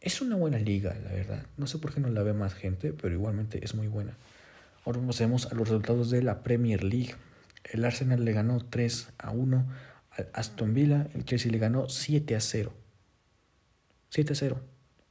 es 0.00 0.20
una 0.20 0.36
buena 0.36 0.58
liga, 0.58 0.96
la 1.04 1.12
verdad. 1.12 1.46
No 1.56 1.66
sé 1.66 1.78
por 1.78 1.92
qué 1.92 2.00
no 2.00 2.08
la 2.08 2.22
ve 2.22 2.32
más 2.32 2.54
gente, 2.54 2.92
pero 2.92 3.14
igualmente 3.14 3.64
es 3.64 3.74
muy 3.74 3.88
buena. 3.88 4.16
Ahora 4.84 5.00
pasemos 5.06 5.46
a 5.46 5.54
los 5.54 5.68
resultados 5.68 6.10
de 6.10 6.22
la 6.22 6.42
Premier 6.42 6.82
League. 6.82 7.14
El 7.64 7.84
Arsenal 7.84 8.24
le 8.24 8.32
ganó 8.32 8.58
3 8.64 9.10
a 9.18 9.30
1 9.30 9.64
al 10.16 10.28
Aston 10.32 10.74
Villa, 10.74 11.08
el 11.14 11.24
Chelsea 11.24 11.50
le 11.50 11.58
ganó 11.58 11.88
7 11.88 12.36
a 12.36 12.40
0. 12.40 12.72
7 14.10 14.32
a 14.32 14.36
0 14.36 14.62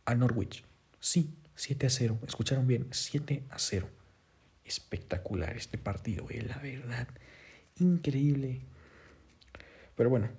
a 0.05 0.15
Norwich. 0.15 0.63
Sí, 0.99 1.33
7 1.55 1.87
a 1.87 1.89
0. 1.89 2.19
Escucharon 2.27 2.67
bien, 2.67 2.87
7 2.91 3.43
a 3.49 3.57
0. 3.59 3.89
Espectacular 4.63 5.57
este 5.57 5.77
partido, 5.77 6.27
eh, 6.29 6.43
la 6.43 6.57
verdad. 6.59 7.07
Increíble. 7.79 8.61
Pero 9.95 10.09
bueno, 10.09 10.29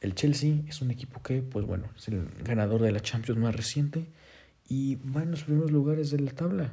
el 0.00 0.14
Chelsea 0.14 0.62
es 0.68 0.82
un 0.82 0.90
equipo 0.90 1.22
que, 1.22 1.42
pues 1.42 1.64
bueno, 1.64 1.88
es 1.96 2.08
el 2.08 2.28
ganador 2.44 2.82
de 2.82 2.92
la 2.92 3.00
Champions 3.00 3.40
más 3.40 3.54
reciente 3.54 4.06
y 4.68 4.96
va 4.96 5.22
en 5.22 5.30
los 5.30 5.44
primeros 5.44 5.70
lugares 5.70 6.10
de 6.10 6.20
la 6.20 6.32
tabla. 6.32 6.72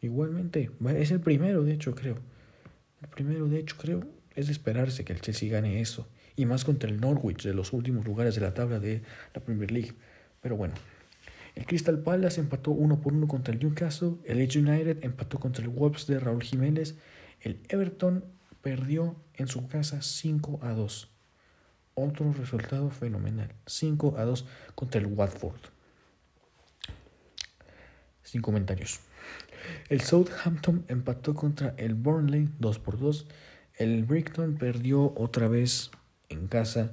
Igualmente, 0.00 0.70
es 0.96 1.10
el 1.10 1.20
primero, 1.20 1.64
de 1.64 1.72
hecho, 1.72 1.94
creo. 1.94 2.18
El 3.02 3.08
primero, 3.08 3.48
de 3.48 3.58
hecho, 3.58 3.76
creo, 3.76 4.06
es 4.34 4.46
de 4.46 4.52
esperarse 4.52 5.04
que 5.04 5.12
el 5.12 5.20
Chelsea 5.20 5.50
gane 5.50 5.80
eso. 5.80 6.06
Y 6.38 6.46
más 6.46 6.64
contra 6.64 6.88
el 6.88 7.00
Norwich, 7.00 7.42
de 7.42 7.52
los 7.52 7.72
últimos 7.72 8.06
lugares 8.06 8.36
de 8.36 8.40
la 8.40 8.54
tabla 8.54 8.78
de 8.78 9.02
la 9.34 9.42
Premier 9.42 9.72
League. 9.72 9.94
Pero 10.40 10.56
bueno, 10.56 10.74
el 11.56 11.66
Crystal 11.66 11.98
Palace 11.98 12.40
empató 12.40 12.70
uno 12.70 13.00
por 13.00 13.12
uno 13.12 13.26
contra 13.26 13.52
el 13.52 13.58
Newcastle. 13.58 14.18
El 14.24 14.38
Leeds 14.38 14.54
United 14.54 14.98
empató 15.02 15.40
contra 15.40 15.64
el 15.64 15.68
Wolves 15.70 16.06
de 16.06 16.20
Raúl 16.20 16.44
Jiménez. 16.44 16.96
El 17.40 17.60
Everton 17.68 18.24
perdió 18.62 19.16
en 19.34 19.48
su 19.48 19.66
casa 19.66 20.00
5 20.00 20.60
a 20.62 20.74
2. 20.74 21.10
Otro 21.94 22.32
resultado 22.32 22.88
fenomenal. 22.90 23.52
5 23.66 24.14
a 24.16 24.22
2 24.22 24.46
contra 24.76 25.00
el 25.00 25.08
Watford. 25.08 25.58
Sin 28.22 28.42
comentarios. 28.42 29.00
El 29.88 30.02
Southampton 30.02 30.84
empató 30.86 31.34
contra 31.34 31.74
el 31.78 31.94
Burnley 31.94 32.48
2 32.60 32.78
por 32.78 32.96
2. 32.96 33.26
El 33.74 34.04
Brighton 34.04 34.54
perdió 34.54 35.12
otra 35.16 35.48
vez 35.48 35.90
en 36.28 36.48
casa 36.48 36.92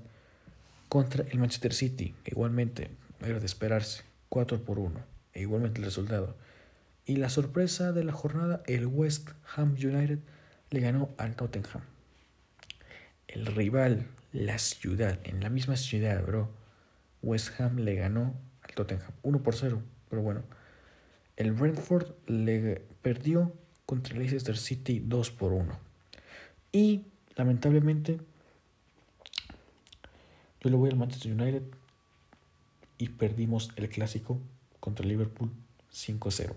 contra 0.90 1.24
el 1.24 1.40
Manchester 1.40 1.74
City. 1.74 2.16
Igualmente 2.26 2.90
era 3.22 3.40
de 3.40 3.46
esperarse, 3.46 4.04
4 4.30 4.64
por 4.64 4.80
1, 4.80 5.00
e 5.34 5.42
igualmente 5.42 5.80
el 5.80 5.86
resultado. 5.86 6.36
Y 7.06 7.18
la 7.18 7.30
sorpresa 7.30 7.92
de 7.92 8.04
la 8.04 8.14
jornada, 8.14 8.64
el 8.66 8.88
West 8.88 9.30
Ham 9.56 9.74
United 9.74 10.20
le 10.72 10.80
ganó 10.80 11.10
al 11.18 11.36
Tottenham. 11.36 11.84
El 13.28 13.46
rival, 13.46 14.08
la 14.34 14.58
ciudad, 14.58 15.20
en 15.24 15.42
la 15.42 15.50
misma 15.50 15.76
ciudad, 15.76 16.24
bro. 16.26 16.50
West 17.22 17.60
Ham 17.60 17.78
le 17.78 17.96
ganó 17.96 18.36
al 18.62 18.74
Tottenham 18.74 19.12
1 19.24 19.44
por 19.44 19.56
0, 19.56 19.82
pero 20.10 20.22
bueno. 20.22 20.44
El 21.38 21.52
Brentford 21.52 22.14
le 22.28 22.82
perdió 23.02 23.54
contra 23.86 24.14
el 24.14 24.20
Leicester 24.20 24.58
City 24.58 25.02
2 25.06 25.32
por 25.32 25.54
1. 25.54 25.78
Y 26.72 27.06
lamentablemente, 27.36 28.20
yo 30.66 30.72
le 30.72 30.78
voy 30.78 30.90
al 30.90 30.98
Manchester 30.98 31.32
United 31.32 31.62
y 32.98 33.10
perdimos 33.10 33.70
el 33.76 33.88
clásico 33.88 34.42
contra 34.80 35.06
Liverpool 35.06 35.52
5-0. 35.94 36.54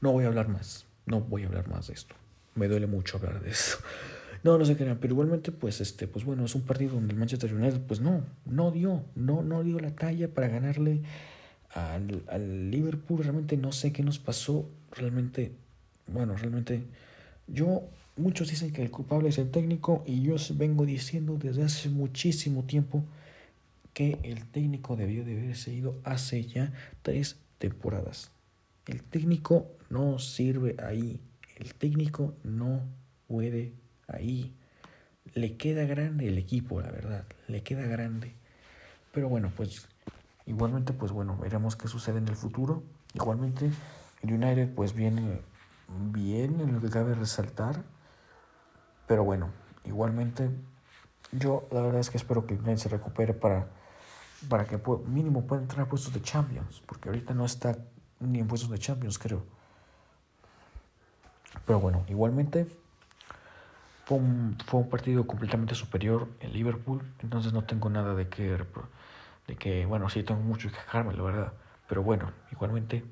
No 0.00 0.10
voy 0.10 0.24
a 0.24 0.26
hablar 0.26 0.48
más, 0.48 0.84
no 1.06 1.20
voy 1.20 1.44
a 1.44 1.46
hablar 1.46 1.68
más 1.68 1.86
de 1.86 1.94
esto. 1.94 2.16
Me 2.56 2.66
duele 2.66 2.88
mucho 2.88 3.18
hablar 3.18 3.40
de 3.40 3.50
esto. 3.50 3.78
No, 4.44 4.56
no 4.56 4.64
sé 4.64 4.76
qué 4.76 4.84
pero 5.00 5.14
igualmente, 5.14 5.50
pues, 5.50 5.80
este, 5.80 6.06
pues 6.06 6.24
bueno, 6.24 6.44
es 6.44 6.54
un 6.54 6.62
partido 6.62 6.94
donde 6.94 7.12
el 7.12 7.18
Manchester 7.18 7.52
United, 7.52 7.80
pues 7.80 8.00
no, 8.00 8.22
no 8.44 8.70
dio, 8.70 9.02
no, 9.16 9.42
no 9.42 9.64
dio 9.64 9.80
la 9.80 9.90
talla 9.90 10.28
para 10.28 10.46
ganarle 10.46 11.02
al 11.74 12.70
Liverpool. 12.70 13.24
Realmente 13.24 13.56
no 13.56 13.72
sé 13.72 13.92
qué 13.92 14.04
nos 14.04 14.20
pasó. 14.20 14.70
Realmente, 14.92 15.50
bueno, 16.06 16.36
realmente, 16.36 16.84
yo, 17.48 17.82
muchos 18.18 18.48
dicen 18.50 18.72
que 18.72 18.82
el 18.82 18.90
culpable 18.90 19.28
es 19.28 19.38
el 19.38 19.50
técnico 19.50 20.02
y 20.06 20.22
yo 20.22 20.36
vengo 20.54 20.84
diciendo 20.84 21.38
desde 21.38 21.64
hace 21.64 21.88
muchísimo 21.88 22.64
tiempo 22.64 23.04
que 23.94 24.18
el 24.22 24.46
técnico 24.46 24.96
debió 24.96 25.24
de 25.24 25.40
haberse 25.40 25.72
ido 25.72 25.96
hace 26.04 26.44
ya 26.44 26.72
tres 27.02 27.40
temporadas. 27.58 28.30
El 28.86 29.02
técnico 29.02 29.66
no 29.90 30.18
sirve 30.18 30.76
ahí. 30.82 31.20
El 31.56 31.74
técnico 31.74 32.34
no 32.44 32.82
puede 33.26 33.72
ahí. 34.06 34.54
Le 35.34 35.56
queda 35.56 35.84
grande 35.84 36.28
el 36.28 36.38
equipo, 36.38 36.80
la 36.80 36.90
verdad. 36.90 37.24
Le 37.48 37.62
queda 37.62 37.82
grande. 37.82 38.32
Pero 39.12 39.28
bueno, 39.28 39.52
pues 39.56 39.88
igualmente, 40.46 40.92
pues 40.92 41.12
bueno, 41.12 41.36
veremos 41.36 41.76
qué 41.76 41.88
sucede 41.88 42.18
en 42.18 42.28
el 42.28 42.36
futuro. 42.36 42.82
Igualmente, 43.14 43.70
el 44.22 44.32
United 44.32 44.74
pues 44.74 44.94
viene 44.94 45.40
bien 46.12 46.60
en 46.60 46.72
lo 46.72 46.80
que 46.80 46.88
cabe 46.88 47.14
resaltar. 47.14 47.82
Pero 49.08 49.24
bueno, 49.24 49.48
igualmente 49.84 50.50
yo 51.32 51.66
la 51.72 51.80
verdad 51.80 52.00
es 52.00 52.10
que 52.10 52.18
espero 52.18 52.46
que 52.46 52.54
el 52.54 52.78
se 52.78 52.88
recupere 52.88 53.34
para, 53.34 53.66
para 54.48 54.66
que 54.66 54.78
mínimo 55.06 55.46
pueda 55.46 55.62
entrar 55.62 55.86
a 55.86 55.88
puestos 55.88 56.12
de 56.12 56.22
Champions, 56.22 56.82
porque 56.86 57.08
ahorita 57.08 57.34
no 57.34 57.44
está 57.44 57.76
ni 58.20 58.38
en 58.38 58.46
puestos 58.46 58.70
de 58.70 58.78
Champions, 58.78 59.18
creo. 59.18 59.42
Pero 61.66 61.80
bueno, 61.80 62.04
igualmente 62.08 62.68
fue 64.04 64.18
un, 64.18 64.56
fue 64.66 64.80
un 64.80 64.88
partido 64.88 65.26
completamente 65.26 65.74
superior 65.74 66.28
en 66.40 66.52
Liverpool, 66.52 67.02
entonces 67.20 67.52
no 67.52 67.64
tengo 67.64 67.90
nada 67.90 68.14
de 68.14 68.28
que, 68.28 68.58
de 69.46 69.56
que 69.56 69.86
bueno, 69.86 70.08
sí 70.08 70.22
tengo 70.22 70.40
mucho 70.40 70.68
que 70.68 70.74
quejarme, 70.74 71.14
la 71.14 71.22
verdad. 71.22 71.52
Pero 71.88 72.02
bueno, 72.02 72.30
igualmente, 72.52 73.04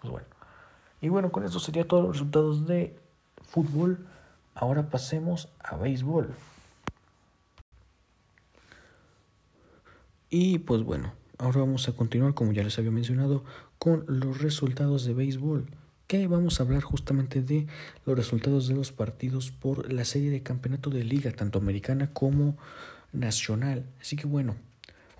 pues 0.00 0.10
bueno. 0.10 0.26
Y 1.02 1.08
bueno, 1.08 1.30
con 1.30 1.44
eso 1.44 1.60
sería 1.60 1.86
todos 1.86 2.04
los 2.04 2.12
resultados 2.12 2.66
de 2.66 2.98
fútbol. 3.42 4.06
Ahora 4.54 4.90
pasemos 4.90 5.48
a 5.58 5.76
béisbol. 5.76 6.34
Y 10.30 10.60
pues 10.60 10.82
bueno, 10.82 11.12
ahora 11.36 11.60
vamos 11.60 11.88
a 11.88 11.92
continuar, 11.92 12.32
como 12.32 12.52
ya 12.52 12.62
les 12.62 12.78
había 12.78 12.90
mencionado, 12.90 13.44
con 13.78 14.04
los 14.06 14.40
resultados 14.40 15.04
de 15.04 15.12
béisbol. 15.12 15.66
Que 16.06 16.26
vamos 16.26 16.58
a 16.58 16.62
hablar 16.62 16.82
justamente 16.82 17.42
de 17.42 17.66
los 18.06 18.16
resultados 18.16 18.68
de 18.68 18.74
los 18.74 18.92
partidos 18.92 19.50
por 19.50 19.92
la 19.92 20.04
serie 20.04 20.30
de 20.30 20.42
campeonato 20.42 20.88
de 20.88 21.04
liga, 21.04 21.32
tanto 21.32 21.58
americana 21.58 22.12
como 22.12 22.56
nacional. 23.12 23.84
Así 24.00 24.16
que 24.16 24.26
bueno, 24.26 24.56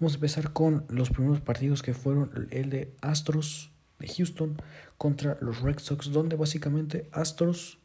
vamos 0.01 0.12
a 0.12 0.17
empezar 0.17 0.53
con 0.53 0.85
los 0.89 1.11
primeros 1.11 1.41
partidos 1.41 1.83
que 1.83 1.95
fueron 1.95 2.49
el 2.51 2.71
de 2.71 2.93
Astros 3.01 3.71
de 3.99 4.09
Houston 4.09 4.57
contra 4.97 5.37
los 5.41 5.61
Red 5.61 5.79
Sox, 5.79 6.11
donde 6.11 6.37
básicamente 6.37 7.09
Astros 7.12 7.79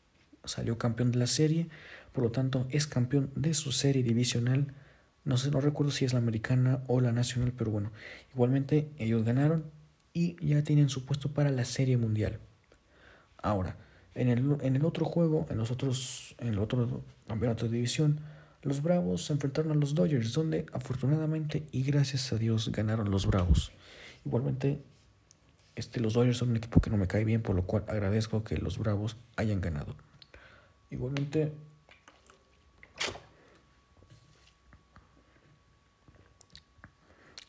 salió 0.47 0.77
campeón 0.77 1.11
de 1.11 1.19
la 1.19 1.27
serie, 1.27 1.67
por 2.11 2.23
lo 2.23 2.31
tanto 2.31 2.67
es 2.69 2.87
campeón 2.87 3.31
de 3.35 3.53
su 3.53 3.71
serie 3.71 4.03
divisional. 4.03 4.73
No 5.23 5.37
sé, 5.37 5.51
no 5.51 5.61
recuerdo 5.61 5.91
si 5.91 6.05
es 6.05 6.13
la 6.13 6.19
americana 6.19 6.81
o 6.87 7.01
la 7.01 7.11
nacional, 7.11 7.53
pero 7.57 7.71
bueno, 7.71 7.91
igualmente 8.33 8.89
ellos 8.97 9.23
ganaron 9.23 9.65
y 10.13 10.35
ya 10.45 10.63
tienen 10.63 10.89
su 10.89 11.05
puesto 11.05 11.31
para 11.31 11.51
la 11.51 11.65
serie 11.65 11.97
mundial. 11.97 12.39
Ahora, 13.37 13.77
en 14.15 14.29
el, 14.29 14.57
en 14.61 14.75
el 14.75 14.85
otro 14.85 15.05
juego, 15.05 15.45
en 15.49 15.57
los 15.57 15.69
otros, 15.69 16.35
en 16.39 16.47
el 16.47 16.59
otro 16.59 17.03
campeonato 17.27 17.65
de 17.65 17.71
división, 17.71 18.21
los 18.63 18.81
Bravos 18.81 19.25
se 19.25 19.33
enfrentaron 19.33 19.71
a 19.71 19.75
los 19.75 19.93
Dodgers, 19.93 20.33
donde 20.33 20.65
afortunadamente 20.73 21.63
y 21.71 21.83
gracias 21.83 22.33
a 22.33 22.37
Dios 22.37 22.71
ganaron 22.71 23.11
los 23.11 23.27
Bravos. 23.27 23.71
Igualmente 24.25 24.81
este, 25.75 25.99
los 25.99 26.13
Dodgers 26.13 26.37
son 26.37 26.49
un 26.49 26.57
equipo 26.57 26.81
que 26.81 26.89
no 26.89 26.97
me 26.97 27.07
cae 27.07 27.23
bien, 27.23 27.43
por 27.43 27.55
lo 27.55 27.63
cual 27.63 27.83
agradezco 27.87 28.43
que 28.43 28.57
los 28.57 28.79
Bravos 28.79 29.15
hayan 29.35 29.61
ganado. 29.61 29.95
Igualmente, 30.89 31.51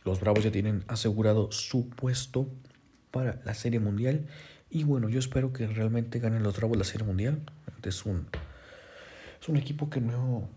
los 0.05 0.21
Bravos 0.21 0.43
ya 0.43 0.51
tienen 0.51 0.85
asegurado 0.89 1.53
su 1.53 1.89
puesto 1.89 2.49
para 3.11 3.41
la 3.45 3.55
Serie 3.55 3.81
Mundial. 3.81 4.27
Y 4.71 4.85
bueno, 4.85 5.09
yo 5.09 5.19
espero 5.19 5.53
que 5.53 5.67
realmente 5.67 6.19
ganen 6.19 6.43
los 6.43 6.57
Bravos 6.57 6.77
la 6.77 6.85
Serie 6.85 7.07
Mundial. 7.07 7.43
Es 7.83 8.05
un, 8.05 8.27
es 9.41 9.49
un 9.49 9.57
equipo 9.57 9.89
que 9.89 10.01
no, 10.01 10.49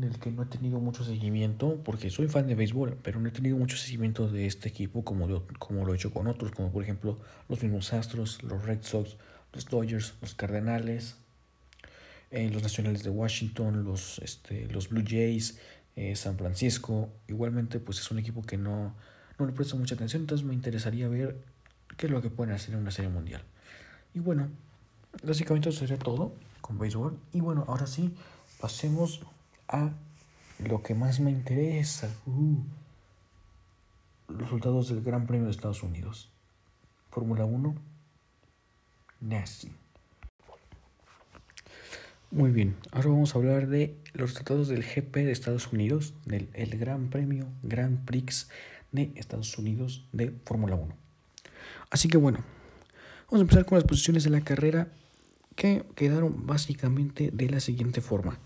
del 0.00 0.18
que 0.18 0.30
no 0.30 0.42
he 0.42 0.46
tenido 0.46 0.80
mucho 0.80 1.04
seguimiento, 1.04 1.80
porque 1.84 2.10
soy 2.10 2.28
fan 2.28 2.46
de 2.46 2.54
béisbol, 2.54 2.98
pero 3.02 3.20
no 3.20 3.28
he 3.28 3.32
tenido 3.32 3.56
mucho 3.56 3.76
seguimiento 3.76 4.28
de 4.28 4.46
este 4.46 4.68
equipo 4.68 5.04
como, 5.04 5.44
como 5.58 5.84
lo 5.84 5.92
he 5.92 5.96
hecho 5.96 6.12
con 6.12 6.26
otros, 6.26 6.52
como 6.52 6.72
por 6.72 6.82
ejemplo 6.82 7.18
los 7.48 7.62
mismos 7.62 7.92
Astros, 7.92 8.42
los 8.42 8.64
Red 8.64 8.82
Sox, 8.82 9.16
los 9.52 9.66
Dodgers, 9.66 10.14
los 10.20 10.34
Cardenales, 10.34 11.16
eh, 12.30 12.50
los 12.50 12.62
Nacionales 12.62 13.02
de 13.02 13.10
Washington, 13.10 13.84
los, 13.84 14.18
este, 14.20 14.66
los 14.68 14.88
Blue 14.88 15.04
Jays, 15.06 15.58
eh, 15.96 16.16
San 16.16 16.38
Francisco. 16.38 17.10
Igualmente, 17.28 17.78
pues 17.78 18.00
es 18.00 18.10
un 18.10 18.18
equipo 18.18 18.42
que 18.42 18.56
no, 18.56 18.94
no 19.38 19.46
le 19.46 19.52
presto 19.52 19.76
mucha 19.76 19.94
atención, 19.94 20.22
entonces 20.22 20.46
me 20.46 20.54
interesaría 20.54 21.08
ver 21.08 21.36
qué 21.96 22.06
es 22.06 22.12
lo 22.12 22.22
que 22.22 22.30
pueden 22.30 22.54
hacer 22.54 22.74
en 22.74 22.80
una 22.80 22.90
serie 22.90 23.10
mundial. 23.10 23.42
Y 24.14 24.20
bueno, 24.20 24.48
básicamente 25.22 25.68
eso 25.68 25.80
sería 25.80 25.98
todo 25.98 26.34
con 26.60 26.78
béisbol. 26.78 27.18
Y 27.32 27.40
bueno, 27.40 27.64
ahora 27.68 27.86
sí, 27.86 28.14
pasemos 28.60 29.20
a 29.68 29.90
lo 30.58 30.82
que 30.82 30.94
más 30.94 31.20
me 31.20 31.30
interesa. 31.30 32.08
Uh, 32.26 32.56
los 34.28 34.42
resultados 34.42 34.88
del 34.88 35.02
Gran 35.02 35.26
Premio 35.26 35.46
de 35.46 35.50
Estados 35.50 35.82
Unidos. 35.82 36.30
Fórmula 37.10 37.44
1. 37.44 37.91
Nasty. 39.22 39.70
Muy 42.30 42.50
bien, 42.50 42.76
ahora 42.90 43.10
vamos 43.10 43.34
a 43.34 43.38
hablar 43.38 43.68
de 43.68 43.94
los 44.14 44.30
resultados 44.30 44.68
del 44.68 44.82
GP 44.82 45.16
de 45.16 45.32
Estados 45.32 45.72
Unidos, 45.72 46.14
del 46.24 46.48
el 46.54 46.78
Gran 46.78 47.10
Premio 47.10 47.46
Grand 47.62 48.04
Prix 48.04 48.48
de 48.90 49.12
Estados 49.16 49.56
Unidos 49.58 50.06
de 50.12 50.32
Fórmula 50.44 50.74
1. 50.76 50.94
Así 51.90 52.08
que 52.08 52.16
bueno, 52.16 52.38
vamos 53.26 53.40
a 53.40 53.42
empezar 53.42 53.66
con 53.66 53.76
las 53.76 53.84
posiciones 53.84 54.24
de 54.24 54.30
la 54.30 54.40
carrera 54.40 54.88
que 55.54 55.84
quedaron 55.94 56.46
básicamente 56.46 57.30
de 57.32 57.50
la 57.50 57.60
siguiente 57.60 58.00
forma. 58.00 58.38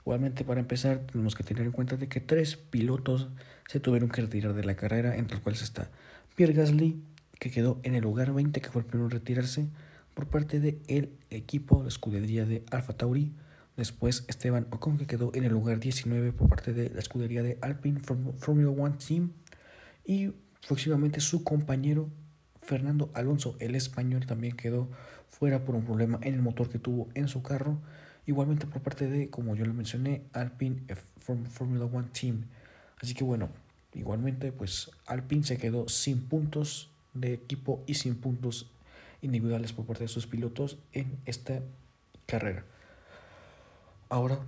Igualmente, 0.00 0.44
para 0.44 0.60
empezar, 0.60 1.00
tenemos 1.00 1.34
que 1.34 1.44
tener 1.44 1.66
en 1.66 1.72
cuenta 1.72 1.96
de 1.96 2.08
que 2.08 2.20
tres 2.20 2.56
pilotos 2.56 3.28
se 3.68 3.80
tuvieron 3.80 4.08
que 4.08 4.22
retirar 4.22 4.54
de 4.54 4.64
la 4.64 4.76
carrera, 4.76 5.16
entre 5.16 5.34
los 5.34 5.42
cuales 5.42 5.62
está 5.62 5.90
Pierre 6.36 6.54
Gasly, 6.54 7.02
que 7.38 7.50
quedó 7.50 7.80
en 7.82 7.94
el 7.94 8.02
lugar 8.02 8.32
20, 8.32 8.60
que 8.60 8.70
fue 8.70 8.82
el 8.82 8.86
primero 8.86 9.06
en 9.06 9.10
retirarse, 9.10 9.68
por 10.16 10.28
parte 10.28 10.60
del 10.60 10.80
el 10.88 11.12
equipo, 11.28 11.82
la 11.82 11.88
escudería 11.88 12.46
de 12.46 12.64
Alfa 12.70 12.94
Tauri. 12.94 13.34
Después 13.76 14.24
Esteban 14.28 14.66
Ocon, 14.70 14.96
que 14.96 15.06
quedó 15.06 15.30
en 15.34 15.44
el 15.44 15.52
lugar 15.52 15.78
19 15.78 16.32
por 16.32 16.48
parte 16.48 16.72
de 16.72 16.88
la 16.88 17.00
escudería 17.00 17.42
de 17.42 17.58
Alpine 17.60 18.00
Formula 18.00 18.70
One 18.70 18.96
Team. 18.96 19.32
Y 20.06 20.32
próximamente 20.66 21.20
su 21.20 21.44
compañero 21.44 22.08
Fernando 22.62 23.10
Alonso, 23.12 23.56
el 23.60 23.74
español, 23.74 24.24
también 24.24 24.56
quedó 24.56 24.88
fuera 25.28 25.66
por 25.66 25.74
un 25.74 25.84
problema 25.84 26.18
en 26.22 26.32
el 26.32 26.40
motor 26.40 26.70
que 26.70 26.78
tuvo 26.78 27.10
en 27.12 27.28
su 27.28 27.42
carro. 27.42 27.78
Igualmente 28.24 28.66
por 28.66 28.80
parte 28.80 29.08
de, 29.08 29.28
como 29.28 29.54
yo 29.54 29.66
lo 29.66 29.74
mencioné, 29.74 30.22
Alpine 30.32 30.80
Formula 31.50 31.84
One 31.84 32.08
Team. 32.18 32.46
Así 33.02 33.12
que 33.12 33.22
bueno, 33.22 33.50
igualmente 33.92 34.50
pues 34.50 34.90
Alpine 35.04 35.44
se 35.44 35.58
quedó 35.58 35.90
sin 35.90 36.22
puntos 36.22 36.90
de 37.12 37.34
equipo 37.34 37.84
y 37.86 37.94
sin 37.94 38.14
puntos 38.14 38.70
individuales 39.26 39.72
por 39.72 39.86
parte 39.86 40.04
de 40.04 40.08
sus 40.08 40.26
pilotos 40.26 40.78
en 40.92 41.18
esta 41.26 41.62
carrera. 42.26 42.64
Ahora, 44.08 44.38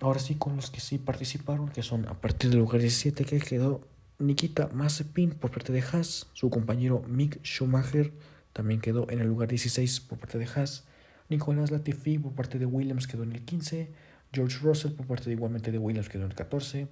ahora 0.00 0.20
sí 0.20 0.36
con 0.36 0.56
los 0.56 0.70
que 0.70 0.80
sí 0.80 0.98
participaron, 0.98 1.68
que 1.70 1.82
son 1.82 2.06
a 2.08 2.20
partir 2.20 2.50
del 2.50 2.60
lugar 2.60 2.80
17 2.80 3.24
que 3.24 3.38
quedó 3.40 3.80
Nikita 4.18 4.68
Mazepin 4.72 5.30
por 5.30 5.50
parte 5.50 5.72
de 5.72 5.80
Haas, 5.80 6.28
su 6.34 6.50
compañero 6.50 7.02
Mick 7.08 7.42
Schumacher 7.42 8.12
también 8.52 8.80
quedó 8.80 9.08
en 9.10 9.20
el 9.20 9.28
lugar 9.28 9.48
16 9.48 10.00
por 10.00 10.18
parte 10.18 10.38
de 10.38 10.46
Haas. 10.46 10.84
Nicolás 11.28 11.70
Latifi 11.70 12.18
por 12.18 12.32
parte 12.32 12.58
de 12.58 12.66
Williams 12.66 13.06
quedó 13.06 13.22
en 13.22 13.32
el 13.32 13.44
15. 13.44 13.90
George 14.32 14.58
Russell 14.58 14.92
por 14.92 15.06
parte 15.06 15.26
de 15.26 15.32
igualmente 15.32 15.72
de 15.72 15.78
Williams 15.78 16.08
quedó 16.08 16.24
en 16.24 16.30
el 16.30 16.36
14. 16.36 16.88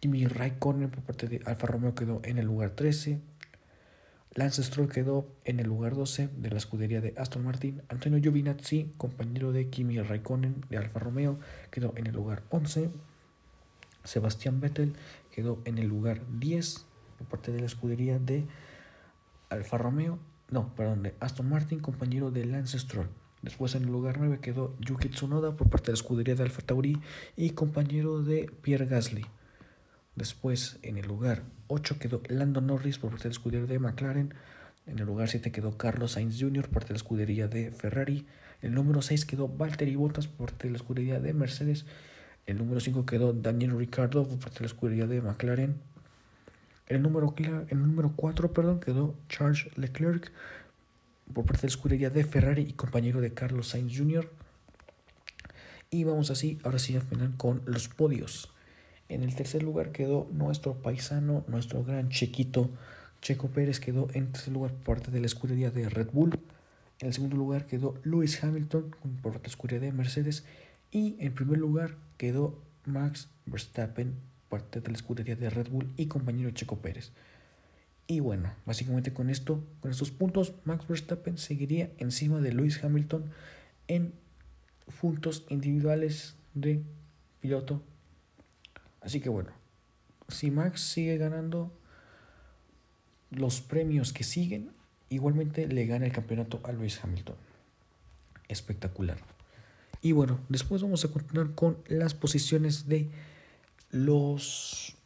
Kimi 0.00 0.26
Raikkonen 0.26 0.90
por 0.90 1.02
parte 1.02 1.26
de 1.26 1.40
Alfa 1.46 1.66
Romeo 1.66 1.94
quedó 1.94 2.20
en 2.22 2.38
el 2.38 2.46
lugar 2.46 2.70
13. 2.70 3.20
Lance 4.36 4.62
Stroll 4.62 4.90
quedó 4.90 5.26
en 5.46 5.60
el 5.60 5.66
lugar 5.66 5.94
12 5.94 6.28
de 6.28 6.50
la 6.50 6.58
escudería 6.58 7.00
de 7.00 7.14
Aston 7.16 7.42
Martin. 7.42 7.80
Antonio 7.88 8.20
Giovinazzi, 8.20 8.92
compañero 8.98 9.50
de 9.50 9.70
Kimi 9.70 9.98
Raikkonen 9.98 10.62
de 10.68 10.76
Alfa 10.76 10.98
Romeo, 10.98 11.38
quedó 11.70 11.94
en 11.96 12.06
el 12.06 12.12
lugar 12.12 12.42
11. 12.50 12.90
Sebastián 14.04 14.60
Vettel 14.60 14.92
quedó 15.34 15.62
en 15.64 15.78
el 15.78 15.88
lugar 15.88 16.20
10 16.38 16.84
por 17.16 17.28
parte 17.28 17.50
de 17.50 17.60
la 17.60 17.66
escudería 17.66 18.18
de 18.18 18.44
Alfa 19.48 19.78
Romeo. 19.78 20.18
No, 20.50 20.74
perdón, 20.74 21.02
de 21.02 21.14
Aston 21.18 21.48
Martin, 21.48 21.80
compañero 21.80 22.30
de 22.30 22.44
Lance 22.44 22.78
Stroll. 22.78 23.08
Después 23.40 23.74
en 23.74 23.84
el 23.84 23.90
lugar 23.90 24.18
9 24.18 24.40
quedó 24.42 24.76
Yuki 24.80 25.08
Tsunoda 25.08 25.56
por 25.56 25.70
parte 25.70 25.86
de 25.86 25.92
la 25.92 26.00
escudería 26.02 26.34
de 26.34 26.42
Alfa 26.42 26.60
Tauri 26.60 27.00
y 27.36 27.50
compañero 27.50 28.22
de 28.22 28.50
Pierre 28.60 28.84
Gasly. 28.84 29.24
Después 30.16 30.78
en 30.82 30.96
el 30.96 31.06
lugar 31.06 31.42
8 31.68 31.98
quedó 31.98 32.22
Lando 32.28 32.62
Norris 32.62 32.98
por 32.98 33.10
parte 33.10 33.24
de 33.24 33.28
la 33.28 33.32
escudería 33.32 33.66
de 33.66 33.78
McLaren. 33.78 34.34
En 34.86 34.98
el 34.98 35.04
lugar 35.04 35.28
7 35.28 35.52
quedó 35.52 35.76
Carlos 35.76 36.12
Sainz 36.12 36.40
Jr. 36.40 36.64
por 36.64 36.74
parte 36.74 36.88
de 36.88 36.94
la 36.94 36.96
escudería 36.96 37.48
de 37.48 37.70
Ferrari. 37.70 38.26
El 38.62 38.74
número 38.74 39.02
6 39.02 39.26
quedó 39.26 39.46
Valtteri 39.46 39.94
Bottas 39.94 40.26
por 40.26 40.48
parte 40.48 40.68
de 40.68 40.72
la 40.72 40.78
escudería 40.78 41.20
de 41.20 41.34
Mercedes. 41.34 41.84
El 42.46 42.56
número 42.56 42.80
5 42.80 43.04
quedó 43.04 43.34
Daniel 43.34 43.76
Ricciardo 43.76 44.26
por 44.26 44.38
parte 44.38 44.54
de 44.54 44.60
la 44.60 44.66
escudería 44.68 45.06
de 45.06 45.20
McLaren. 45.20 45.76
El 46.86 47.02
número, 47.02 47.34
el 47.68 47.78
número 47.78 48.12
4 48.16 48.54
perdón, 48.54 48.80
quedó 48.80 49.14
Charles 49.28 49.66
Leclerc 49.76 50.32
por 51.34 51.44
parte 51.44 51.62
de 51.62 51.68
la 51.68 51.72
escudería 51.72 52.10
de 52.10 52.24
Ferrari 52.24 52.62
y 52.62 52.72
compañero 52.72 53.20
de 53.20 53.34
Carlos 53.34 53.68
Sainz 53.68 53.98
Jr. 53.98 54.30
Y 55.90 56.04
vamos 56.04 56.30
así, 56.30 56.58
ahora 56.64 56.78
sí 56.78 56.96
al 56.96 57.02
final 57.02 57.36
con 57.36 57.60
los 57.66 57.88
podios. 57.88 58.55
En 59.08 59.22
el 59.22 59.34
tercer 59.34 59.62
lugar 59.62 59.92
quedó 59.92 60.28
nuestro 60.32 60.74
paisano, 60.74 61.44
nuestro 61.48 61.84
gran 61.84 62.08
chequito 62.08 62.70
Checo 63.22 63.48
Pérez 63.48 63.80
quedó 63.80 64.08
en 64.14 64.32
tercer 64.32 64.52
lugar 64.52 64.72
por 64.72 64.96
parte 64.96 65.10
de 65.10 65.20
la 65.20 65.26
escudería 65.26 65.70
de 65.70 65.88
Red 65.88 66.10
Bull. 66.12 66.38
En 67.00 67.08
el 67.08 67.12
segundo 67.14 67.36
lugar 67.36 67.66
quedó 67.66 67.94
Lewis 68.04 68.42
Hamilton 68.42 68.94
por 69.22 69.34
la 69.34 69.40
oscuridad 69.46 69.80
de 69.80 69.92
Mercedes. 69.92 70.44
Y 70.92 71.16
en 71.18 71.34
primer 71.34 71.58
lugar 71.58 71.96
quedó 72.18 72.58
Max 72.84 73.28
Verstappen, 73.46 74.14
parte 74.48 74.80
de 74.80 74.88
la 74.88 74.94
escudería 74.96 75.36
de 75.36 75.50
Red 75.50 75.70
Bull 75.70 75.92
y 75.96 76.06
compañero 76.06 76.50
Checo 76.52 76.78
Pérez. 76.78 77.12
Y 78.06 78.20
bueno, 78.20 78.52
básicamente 78.64 79.12
con 79.12 79.28
esto, 79.28 79.64
con 79.80 79.90
estos 79.90 80.12
puntos, 80.12 80.54
Max 80.64 80.86
Verstappen 80.86 81.38
seguiría 81.38 81.90
encima 81.98 82.40
de 82.40 82.52
Lewis 82.52 82.82
Hamilton 82.82 83.24
en 83.88 84.12
puntos 85.00 85.44
individuales 85.48 86.36
de 86.54 86.80
piloto. 87.40 87.82
Así 89.06 89.20
que 89.20 89.28
bueno, 89.28 89.50
si 90.26 90.50
Max 90.50 90.80
sigue 90.80 91.16
ganando 91.16 91.70
los 93.30 93.60
premios 93.60 94.12
que 94.12 94.24
siguen, 94.24 94.72
igualmente 95.10 95.68
le 95.68 95.86
gana 95.86 96.06
el 96.06 96.12
campeonato 96.12 96.60
a 96.64 96.72
Lewis 96.72 96.98
Hamilton. 97.02 97.36
Espectacular. 98.48 99.18
Y 100.02 100.10
bueno, 100.10 100.40
después 100.48 100.82
vamos 100.82 101.04
a 101.04 101.08
continuar 101.12 101.54
con 101.54 101.78
las 101.86 102.14
posiciones 102.14 102.88
de 102.88 103.08
los 103.92 104.96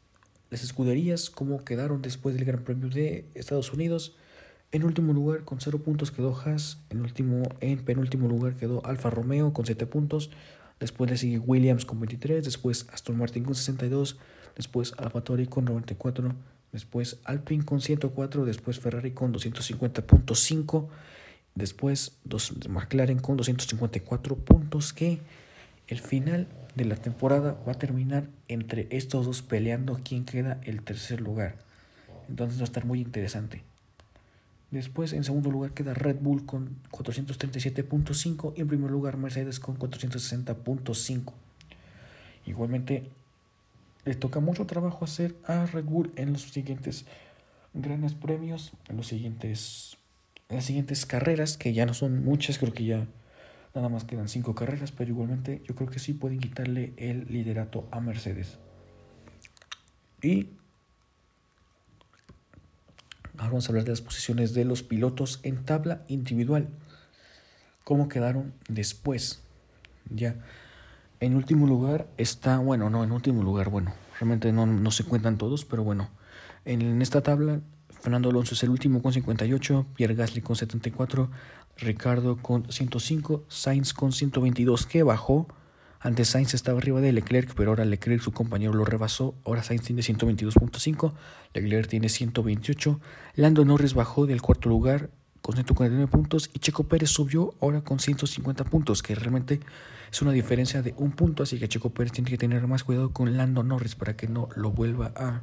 las 0.49 0.65
escuderías, 0.65 1.29
cómo 1.29 1.63
quedaron 1.63 2.01
después 2.01 2.35
del 2.35 2.47
Gran 2.47 2.65
Premio 2.65 2.89
de 2.89 3.27
Estados 3.35 3.71
Unidos. 3.73 4.17
En 4.73 4.83
último 4.83 5.13
lugar, 5.13 5.45
con 5.45 5.61
0 5.61 5.79
puntos 5.81 6.11
quedó 6.11 6.35
Haas. 6.35 6.79
En, 6.89 7.03
último, 7.03 7.43
en 7.61 7.85
penúltimo 7.85 8.29
lugar 8.29 8.55
quedó 8.55 8.85
Alfa 8.87 9.11
Romeo 9.11 9.53
con 9.53 9.67
7 9.67 9.87
puntos. 9.87 10.31
Después 10.81 11.11
le 11.11 11.19
sigue 11.19 11.39
Williams 11.39 11.85
con 11.85 12.01
23. 12.01 12.45
Después 12.45 12.87
Aston 12.93 13.19
Martin 13.19 13.45
con 13.45 13.55
62. 13.55 14.19
Después 14.57 14.95
AlphaTauri 14.97 15.47
con 15.47 15.67
94. 15.67 16.35
Después 16.73 17.21
Alpine 17.25 17.65
con 17.65 17.81
104. 17.81 18.47
Después 18.47 18.81
Ferrari 18.81 19.13
con 19.13 19.33
250.5. 19.33 20.89
Después 21.55 22.17
dos, 22.25 22.55
McLaren 22.69 23.19
con 23.19 23.37
254 23.37 24.37
puntos. 24.37 24.95
Que 24.95 25.21
el 25.87 25.99
final 25.99 26.49
de 26.75 26.87
la 26.87 26.97
temporada 26.97 27.61
va 27.69 27.73
a 27.73 27.79
terminar 27.79 28.29
entre 28.49 28.87
estos 28.91 29.27
dos 29.27 29.43
peleando 29.43 30.01
quién 30.03 30.25
queda 30.25 30.61
el 30.65 30.83
tercer 30.83 31.21
lugar. 31.21 31.59
Entonces 32.29 32.59
va 32.59 32.63
a 32.63 32.65
estar 32.65 32.87
muy 32.87 33.01
interesante. 33.01 33.70
Después, 34.71 35.13
en 35.13 35.25
segundo 35.25 35.51
lugar, 35.51 35.73
queda 35.73 35.95
Red 35.95 36.19
Bull 36.21 36.47
con 36.47 36.77
437.5 36.93 38.53
y 38.57 38.61
en 38.61 38.69
primer 38.69 38.91
lugar 38.91 39.17
Mercedes 39.17 39.59
con 39.59 39.79
460.5. 39.79 41.33
Igualmente, 42.47 43.11
le 44.05 44.15
toca 44.15 44.41
mucho 44.41 44.67
trabajo 44.67 45.05
hacer 45.05 45.35
a 45.45 45.67
Red 45.67 45.85
Bull 45.85 46.13
en 46.17 46.33
los 46.33 46.43
siguientes 46.43 47.05
grandes 47.75 48.15
premios, 48.15 48.73
en, 48.89 48.97
los 48.97 49.09
siguientes, 49.09 49.97
en 50.49 50.57
las 50.57 50.65
siguientes 50.65 51.05
carreras, 51.05 51.57
que 51.57 51.73
ya 51.73 51.85
no 51.85 51.95
son 51.95 52.25
muchas, 52.25 52.59
creo 52.59 52.73
que 52.73 52.85
ya 52.85 53.07
nada 53.75 53.89
más 53.89 54.05
quedan 54.05 54.29
5 54.29 54.55
carreras, 54.55 54.93
pero 54.93 55.11
igualmente 55.11 55.63
yo 55.67 55.75
creo 55.75 55.91
que 55.91 55.99
sí 55.99 56.13
pueden 56.13 56.39
quitarle 56.39 56.93
el 56.97 57.27
liderato 57.29 57.89
a 57.91 58.01
Mercedes. 58.01 58.59
Y 60.23 60.49
Ahora 63.41 63.53
vamos 63.53 63.67
a 63.67 63.69
hablar 63.71 63.85
de 63.85 63.93
las 63.93 64.03
posiciones 64.03 64.53
de 64.53 64.67
los 64.67 64.83
pilotos 64.83 65.41
en 65.45 65.65
tabla 65.65 66.03
individual. 66.09 66.69
¿Cómo 67.85 68.07
quedaron 68.07 68.53
después? 68.69 69.41
Ya. 70.11 70.37
En 71.21 71.35
último 71.35 71.67
lugar 71.67 72.07
está, 72.19 72.59
bueno, 72.59 72.91
no, 72.91 73.03
en 73.03 73.13
último 73.13 73.43
lugar, 73.43 73.71
bueno, 73.71 73.95
realmente 74.19 74.53
no, 74.53 74.67
no 74.67 74.91
se 74.91 75.05
cuentan 75.05 75.39
todos, 75.39 75.65
pero 75.65 75.83
bueno, 75.83 76.11
en 76.67 77.01
esta 77.01 77.23
tabla 77.23 77.63
Fernando 77.89 78.29
Alonso 78.29 78.53
es 78.53 78.63
el 78.63 78.69
último 78.69 79.01
con 79.01 79.15
58, 79.15 79.87
Pierre 79.95 80.15
Gasly 80.15 80.43
con 80.43 80.57
74, 80.57 81.31
Ricardo 81.79 82.37
con 82.37 82.71
105, 82.71 83.45
Sainz 83.49 83.95
con 83.95 84.13
122, 84.13 84.85
que 84.85 85.03
bajó 85.03 85.49
antes 86.01 86.29
Sainz 86.29 86.55
estaba 86.55 86.79
arriba 86.79 87.01
de 87.01 87.13
Leclerc, 87.13 87.53
pero 87.55 87.71
ahora 87.71 87.85
Leclerc, 87.85 88.23
su 88.23 88.33
compañero, 88.33 88.73
lo 88.73 88.87
rebasó. 88.87 89.35
Ahora 89.45 89.63
Sainz 89.63 89.83
tiene 89.83 90.01
122.5, 90.01 91.13
Leclerc 91.53 91.89
tiene 91.89 92.09
128. 92.09 93.01
Lando 93.37 93.67
Norris 93.67 93.93
bajó 93.93 94.27
del 94.27 94.41
cuarto 94.41 94.71
lugar 94.71 95.11
con 95.43 95.55
149 95.55 96.11
puntos 96.11 96.51
y 96.53 96.59
Checo 96.59 96.85
Pérez 96.85 97.11
subió 97.11 97.55
ahora 97.61 97.83
con 97.83 97.99
150 97.99 98.65
puntos, 98.65 99.03
que 99.03 99.15
realmente 99.15 99.61
es 100.11 100.23
una 100.23 100.33
diferencia 100.33 100.83
de 100.83 100.95
un 100.97 101.13
punto, 101.13 101.43
así 101.43 101.59
que 101.59 101.69
Checo 101.69 101.91
Pérez 101.91 102.13
tiene 102.13 102.31
que 102.31 102.39
tener 102.39 102.67
más 102.67 102.83
cuidado 102.83 103.13
con 103.13 103.37
Lando 103.37 103.63
Norris 103.63 103.95
para 103.95 104.17
que 104.17 104.27
no 104.27 104.49
lo 104.57 104.71
vuelva 104.71 105.13
a 105.17 105.43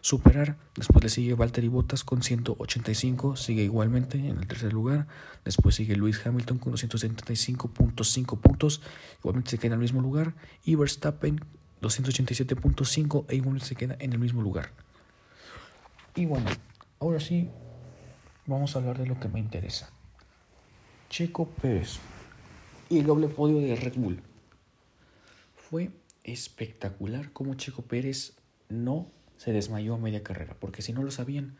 superar. 0.00 0.56
Después 0.76 1.02
le 1.02 1.10
sigue 1.10 1.34
Valtteri 1.34 1.68
Bottas 1.68 2.04
con 2.04 2.22
185, 2.22 3.36
sigue 3.36 3.62
igualmente 3.62 4.18
en 4.18 4.38
el 4.38 4.46
tercer 4.46 4.72
lugar. 4.72 5.06
Después 5.44 5.74
sigue 5.74 5.96
Lewis 5.96 6.24
Hamilton 6.24 6.58
con 6.58 6.72
275.5 6.72 8.38
puntos, 8.40 8.82
igualmente 9.18 9.50
se 9.50 9.58
queda 9.58 9.68
en 9.68 9.72
el 9.74 9.80
mismo 9.80 10.00
lugar. 10.00 10.34
Y 10.64 10.74
Verstappen 10.74 11.40
287.5 11.82 13.24
e 13.28 13.36
igualmente 13.36 13.66
se 13.66 13.76
queda 13.76 13.96
en 13.98 14.12
el 14.12 14.18
mismo 14.18 14.42
lugar. 14.42 14.72
Y 16.14 16.26
bueno, 16.26 16.50
ahora 16.98 17.20
sí, 17.20 17.48
vamos 18.46 18.74
a 18.74 18.80
hablar 18.80 18.98
de 18.98 19.06
lo 19.06 19.20
que 19.20 19.28
me 19.28 19.38
interesa. 19.38 19.90
Checo 21.08 21.48
Pérez 21.48 21.98
y 22.90 22.98
el 22.98 23.06
doble 23.06 23.28
podio 23.28 23.60
de 23.60 23.76
Red 23.76 23.94
Bull. 23.96 24.20
Fue 25.56 25.90
espectacular 26.24 27.32
como 27.32 27.54
Checo 27.54 27.82
Pérez 27.82 28.34
no 28.68 29.10
se 29.38 29.52
desmayó 29.52 29.94
a 29.94 29.98
media 29.98 30.22
carrera, 30.22 30.54
porque 30.60 30.82
si 30.82 30.92
no 30.92 31.02
lo 31.02 31.10
sabían, 31.10 31.56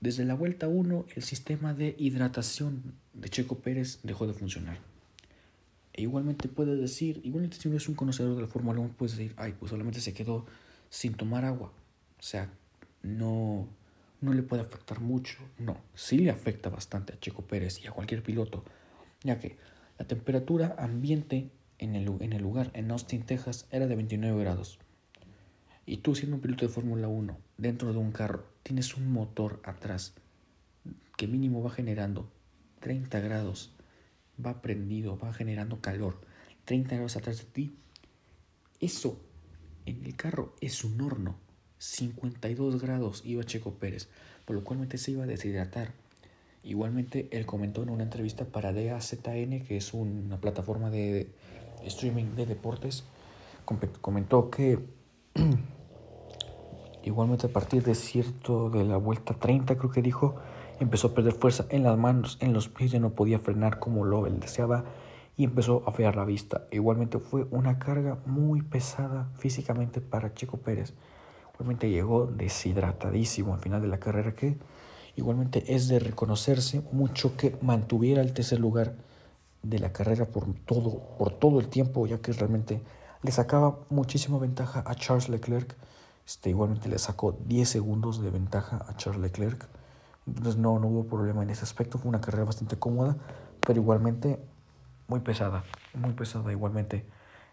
desde 0.00 0.24
la 0.24 0.34
vuelta 0.34 0.68
1 0.68 1.06
el 1.14 1.22
sistema 1.22 1.74
de 1.74 1.94
hidratación 1.98 2.94
de 3.12 3.28
Checo 3.28 3.58
Pérez 3.58 4.00
dejó 4.02 4.26
de 4.26 4.32
funcionar. 4.32 4.78
E 5.92 6.02
igualmente 6.02 6.48
puede 6.48 6.76
decir, 6.76 7.20
igualmente 7.24 7.56
si 7.58 7.68
no 7.68 7.76
es 7.76 7.88
un 7.88 7.96
conocedor 7.96 8.36
de 8.36 8.42
la 8.42 8.48
Fórmula 8.48 8.80
1, 8.80 8.94
puede 8.96 9.12
decir, 9.12 9.34
ay, 9.36 9.54
pues 9.58 9.70
solamente 9.70 10.00
se 10.00 10.14
quedó 10.14 10.46
sin 10.88 11.14
tomar 11.14 11.44
agua. 11.44 11.72
O 12.18 12.22
sea, 12.22 12.48
no, 13.02 13.68
no 14.20 14.32
le 14.32 14.42
puede 14.42 14.62
afectar 14.62 15.00
mucho. 15.00 15.38
No, 15.58 15.78
sí 15.94 16.18
le 16.18 16.30
afecta 16.30 16.70
bastante 16.70 17.12
a 17.12 17.18
Checo 17.18 17.42
Pérez 17.42 17.82
y 17.82 17.88
a 17.88 17.92
cualquier 17.92 18.22
piloto, 18.22 18.64
ya 19.24 19.40
que 19.40 19.56
la 19.98 20.06
temperatura 20.06 20.76
ambiente 20.78 21.50
en 21.78 21.96
el, 21.96 22.08
en 22.20 22.32
el 22.32 22.42
lugar, 22.42 22.70
en 22.74 22.90
Austin, 22.90 23.22
Texas, 23.22 23.66
era 23.70 23.86
de 23.86 23.96
29 23.96 24.40
grados. 24.40 24.78
Y 25.90 25.96
tú 25.96 26.14
siendo 26.14 26.36
un 26.36 26.40
piloto 26.40 26.64
de 26.64 26.72
Fórmula 26.72 27.08
1 27.08 27.36
dentro 27.58 27.92
de 27.92 27.98
un 27.98 28.12
carro, 28.12 28.44
tienes 28.62 28.96
un 28.96 29.12
motor 29.12 29.60
atrás 29.64 30.14
que 31.16 31.26
mínimo 31.26 31.64
va 31.64 31.70
generando 31.72 32.30
30 32.78 33.18
grados, 33.18 33.72
va 34.38 34.62
prendido, 34.62 35.18
va 35.18 35.34
generando 35.34 35.80
calor, 35.80 36.20
30 36.64 36.94
grados 36.94 37.16
atrás 37.16 37.38
de 37.38 37.44
ti. 37.46 37.74
Eso 38.78 39.20
en 39.84 40.04
el 40.04 40.14
carro 40.14 40.54
es 40.60 40.84
un 40.84 41.00
horno. 41.00 41.34
52 41.78 42.80
grados 42.80 43.22
iba 43.24 43.42
Checo 43.42 43.74
Pérez, 43.74 44.08
por 44.44 44.54
lo 44.54 44.62
cual 44.62 44.88
se 44.96 45.10
iba 45.10 45.24
a 45.24 45.26
deshidratar. 45.26 45.92
Igualmente, 46.62 47.28
él 47.32 47.46
comentó 47.46 47.82
en 47.82 47.90
una 47.90 48.04
entrevista 48.04 48.44
para 48.44 48.72
DAZN, 48.72 49.64
que 49.66 49.76
es 49.76 49.92
una 49.92 50.40
plataforma 50.40 50.88
de 50.88 51.32
streaming 51.84 52.36
de 52.36 52.46
deportes, 52.46 53.02
comentó 54.00 54.50
que 54.50 54.78
Igualmente 57.02 57.46
a 57.46 57.52
partir 57.52 57.82
de 57.82 57.94
cierto 57.94 58.68
de 58.68 58.84
la 58.84 58.98
vuelta 58.98 59.34
30 59.34 59.76
creo 59.76 59.90
que 59.90 60.02
dijo, 60.02 60.36
empezó 60.80 61.08
a 61.08 61.14
perder 61.14 61.32
fuerza 61.32 61.64
en 61.70 61.82
las 61.82 61.96
manos, 61.96 62.36
en 62.40 62.52
los 62.52 62.68
pies, 62.68 62.90
ya 62.92 63.00
no 63.00 63.10
podía 63.10 63.38
frenar 63.38 63.78
como 63.78 64.04
lo 64.04 64.26
él 64.26 64.38
deseaba 64.38 64.84
y 65.36 65.44
empezó 65.44 65.82
a 65.86 65.92
fear 65.92 66.16
la 66.16 66.24
vista. 66.26 66.66
Igualmente 66.70 67.18
fue 67.18 67.46
una 67.50 67.78
carga 67.78 68.18
muy 68.26 68.60
pesada 68.60 69.30
físicamente 69.38 70.02
para 70.02 70.34
Checo 70.34 70.58
Pérez. 70.58 70.92
Igualmente 71.54 71.88
llegó 71.88 72.26
deshidratadísimo 72.26 73.54
al 73.54 73.60
final 73.60 73.80
de 73.80 73.88
la 73.88 73.98
carrera 73.98 74.34
que 74.34 74.58
igualmente 75.16 75.74
es 75.74 75.88
de 75.88 75.98
reconocerse 75.98 76.82
mucho 76.92 77.36
que 77.36 77.56
mantuviera 77.62 78.20
el 78.20 78.34
tercer 78.34 78.60
lugar 78.60 78.94
de 79.62 79.78
la 79.78 79.92
carrera 79.92 80.26
por 80.26 80.52
todo, 80.66 81.00
por 81.18 81.32
todo 81.32 81.60
el 81.60 81.68
tiempo, 81.68 82.06
ya 82.06 82.18
que 82.18 82.32
realmente 82.32 82.82
le 83.22 83.32
sacaba 83.32 83.78
muchísima 83.90 84.38
ventaja 84.38 84.82
a 84.86 84.94
Charles 84.94 85.28
Leclerc 85.28 85.76
este, 86.30 86.50
igualmente 86.50 86.88
le 86.88 86.96
sacó 87.00 87.32
10 87.32 87.68
segundos 87.68 88.22
de 88.22 88.30
ventaja 88.30 88.86
a 88.88 88.96
Charles 88.96 89.20
Leclerc. 89.20 89.66
Entonces 90.28 90.58
no, 90.58 90.78
no 90.78 90.86
hubo 90.86 91.08
problema 91.08 91.42
en 91.42 91.50
ese 91.50 91.64
aspecto. 91.64 91.98
Fue 91.98 92.08
una 92.08 92.20
carrera 92.20 92.44
bastante 92.44 92.78
cómoda, 92.78 93.16
pero 93.66 93.80
igualmente 93.80 94.38
muy 95.08 95.18
pesada. 95.18 95.64
Muy 95.92 96.12
pesada 96.12 96.52
igualmente. 96.52 97.04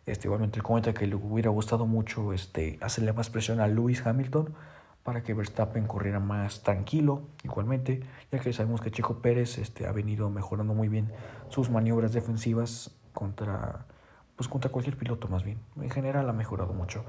Este, 0.06 0.28
igualmente 0.28 0.62
comenta 0.62 0.94
que 0.94 1.08
le 1.08 1.16
hubiera 1.16 1.50
gustado 1.50 1.88
mucho 1.88 2.34
este, 2.34 2.78
hacerle 2.80 3.14
más 3.14 3.32
presión 3.32 3.62
a 3.62 3.68
Lewis 3.68 4.06
Hamilton 4.06 4.54
para 5.02 5.24
que 5.24 5.34
Verstappen 5.34 5.88
corriera 5.88 6.20
más 6.20 6.62
tranquilo, 6.62 7.24
igualmente, 7.44 8.04
ya 8.32 8.38
que 8.38 8.54
sabemos 8.54 8.82
que 8.82 8.92
Checo 8.92 9.24
Pérez 9.24 9.58
este, 9.58 9.88
ha 9.88 9.92
venido 9.92 10.30
mejorando 10.30 10.76
muy 10.76 10.88
bien 10.88 11.12
sus 11.50 11.72
maniobras 11.72 12.14
defensivas 12.14 12.92
contra, 13.12 13.88
pues, 14.36 14.48
contra 14.48 14.70
cualquier 14.70 14.98
piloto 14.98 15.28
más 15.30 15.44
bien. 15.44 15.58
En 15.82 15.90
general 15.90 16.30
ha 16.30 16.34
mejorado 16.34 16.74
mucho. 16.74 17.04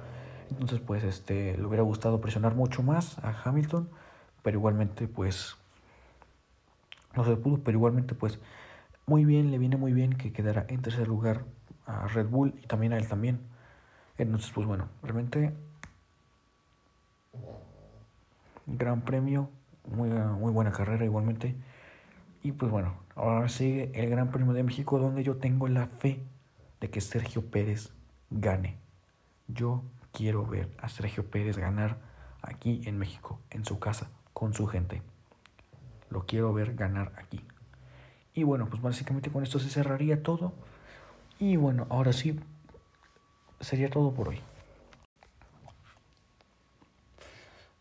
Entonces, 0.50 0.80
pues, 0.80 1.04
este, 1.04 1.56
le 1.56 1.64
hubiera 1.64 1.82
gustado 1.82 2.20
presionar 2.20 2.54
mucho 2.54 2.82
más 2.82 3.18
a 3.18 3.34
Hamilton, 3.44 3.88
pero 4.42 4.58
igualmente, 4.58 5.08
pues, 5.08 5.56
no 7.18 7.24
se 7.24 7.36
pudo, 7.36 7.58
pero 7.58 7.76
igualmente 7.76 8.14
pues 8.14 8.38
muy 9.06 9.24
bien, 9.24 9.50
le 9.50 9.58
viene 9.58 9.76
muy 9.76 9.92
bien 9.92 10.14
que 10.14 10.32
quedara 10.32 10.66
en 10.68 10.82
tercer 10.82 11.08
lugar 11.08 11.44
a 11.86 12.06
Red 12.06 12.28
Bull 12.28 12.54
y 12.62 12.66
también 12.66 12.92
a 12.92 12.98
él 12.98 13.08
también. 13.08 13.40
Entonces 14.18 14.50
pues 14.52 14.66
bueno, 14.66 14.88
realmente 15.02 15.52
gran 18.66 19.00
premio, 19.02 19.50
muy, 19.84 20.10
muy 20.10 20.52
buena 20.52 20.70
carrera 20.70 21.04
igualmente. 21.04 21.56
Y 22.42 22.52
pues 22.52 22.70
bueno, 22.70 22.94
ahora 23.16 23.48
sigue 23.48 23.90
el 23.94 24.10
Gran 24.10 24.30
Premio 24.30 24.52
de 24.52 24.62
México 24.62 24.98
donde 24.98 25.24
yo 25.24 25.38
tengo 25.38 25.66
la 25.66 25.86
fe 25.86 26.20
de 26.80 26.88
que 26.88 27.00
Sergio 27.00 27.50
Pérez 27.50 27.90
gane. 28.30 28.76
Yo 29.48 29.82
quiero 30.12 30.46
ver 30.46 30.74
a 30.78 30.88
Sergio 30.88 31.30
Pérez 31.30 31.56
ganar 31.56 31.98
aquí 32.42 32.82
en 32.84 32.98
México, 32.98 33.40
en 33.50 33.64
su 33.64 33.78
casa, 33.78 34.10
con 34.32 34.54
su 34.54 34.66
gente. 34.66 35.02
Lo 36.10 36.26
quiero 36.26 36.52
ver 36.52 36.74
ganar 36.74 37.12
aquí. 37.16 37.40
Y 38.34 38.44
bueno, 38.44 38.68
pues 38.68 38.80
básicamente 38.80 39.30
con 39.30 39.42
esto 39.42 39.58
se 39.58 39.68
cerraría 39.68 40.22
todo. 40.22 40.52
Y 41.38 41.56
bueno, 41.56 41.86
ahora 41.90 42.12
sí, 42.12 42.38
sería 43.60 43.90
todo 43.90 44.12
por 44.12 44.28
hoy. 44.28 44.40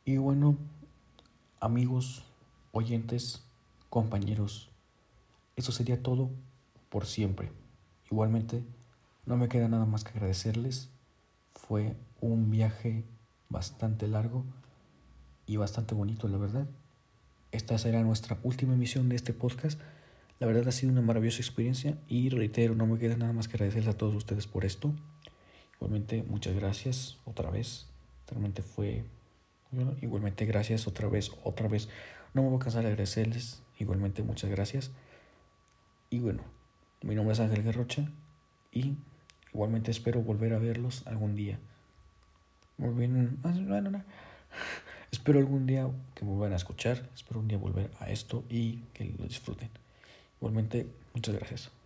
Y 0.05 0.17
bueno, 0.17 0.57
amigos, 1.59 2.23
oyentes, 2.71 3.45
compañeros, 3.89 4.69
eso 5.55 5.71
sería 5.71 6.01
todo 6.01 6.29
por 6.89 7.05
siempre. 7.05 7.51
Igualmente, 8.09 8.63
no 9.25 9.37
me 9.37 9.49
queda 9.49 9.67
nada 9.67 9.85
más 9.85 10.03
que 10.03 10.11
agradecerles. 10.11 10.89
Fue 11.53 11.95
un 12.21 12.49
viaje 12.51 13.03
bastante 13.49 14.07
largo 14.07 14.45
y 15.45 15.57
bastante 15.57 15.95
bonito, 15.95 16.27
la 16.27 16.37
verdad. 16.37 16.67
Esta 17.51 17.77
será 17.77 18.03
nuestra 18.03 18.37
última 18.43 18.73
emisión 18.73 19.09
de 19.09 19.15
este 19.15 19.33
podcast. 19.33 19.79
La 20.39 20.47
verdad 20.47 20.67
ha 20.67 20.71
sido 20.71 20.91
una 20.91 21.01
maravillosa 21.01 21.39
experiencia 21.39 21.97
y 22.07 22.29
reitero, 22.29 22.75
no 22.75 22.85
me 22.85 22.99
queda 22.99 23.15
nada 23.15 23.33
más 23.33 23.47
que 23.47 23.55
agradecerles 23.55 23.95
a 23.95 23.97
todos 23.97 24.15
ustedes 24.15 24.45
por 24.47 24.65
esto. 24.65 24.93
Igualmente, 25.75 26.23
muchas 26.23 26.55
gracias 26.55 27.17
otra 27.25 27.49
vez. 27.49 27.87
Realmente 28.27 28.61
fue... 28.61 29.05
igualmente, 30.01 30.45
gracias 30.45 30.87
otra 30.87 31.07
vez, 31.07 31.31
otra 31.43 31.67
vez. 31.67 31.87
No 32.33 32.43
me 32.43 32.49
voy 32.49 32.57
a 32.57 32.59
cansar 32.59 32.83
de 32.83 32.89
agradecerles. 32.89 33.63
Igualmente, 33.79 34.23
muchas 34.23 34.49
gracias. 34.49 34.91
Y 36.09 36.19
bueno, 36.19 36.43
mi 37.01 37.15
nombre 37.15 37.33
es 37.33 37.39
Ángel 37.39 37.63
Garrocha 37.63 38.09
y 38.71 38.97
igualmente 39.53 39.91
espero 39.91 40.21
volver 40.21 40.53
a 40.53 40.59
verlos 40.59 41.05
algún 41.07 41.35
día. 41.35 41.59
Muy 42.77 42.93
bien, 42.93 43.39
ah, 43.43 43.53
espero 45.11 45.39
algún 45.39 45.65
día 45.65 45.89
que 46.13 46.23
me 46.25 46.31
vuelvan 46.31 46.53
a 46.53 46.57
escuchar, 46.57 47.09
espero 47.15 47.39
un 47.39 47.47
día 47.47 47.57
volver 47.57 47.89
a 47.99 48.09
esto 48.09 48.43
y 48.49 48.83
que 48.93 49.05
lo 49.17 49.25
disfruten. 49.25 49.69
Igualmente, 50.39 50.87
muchas 51.13 51.35
gracias. 51.35 51.76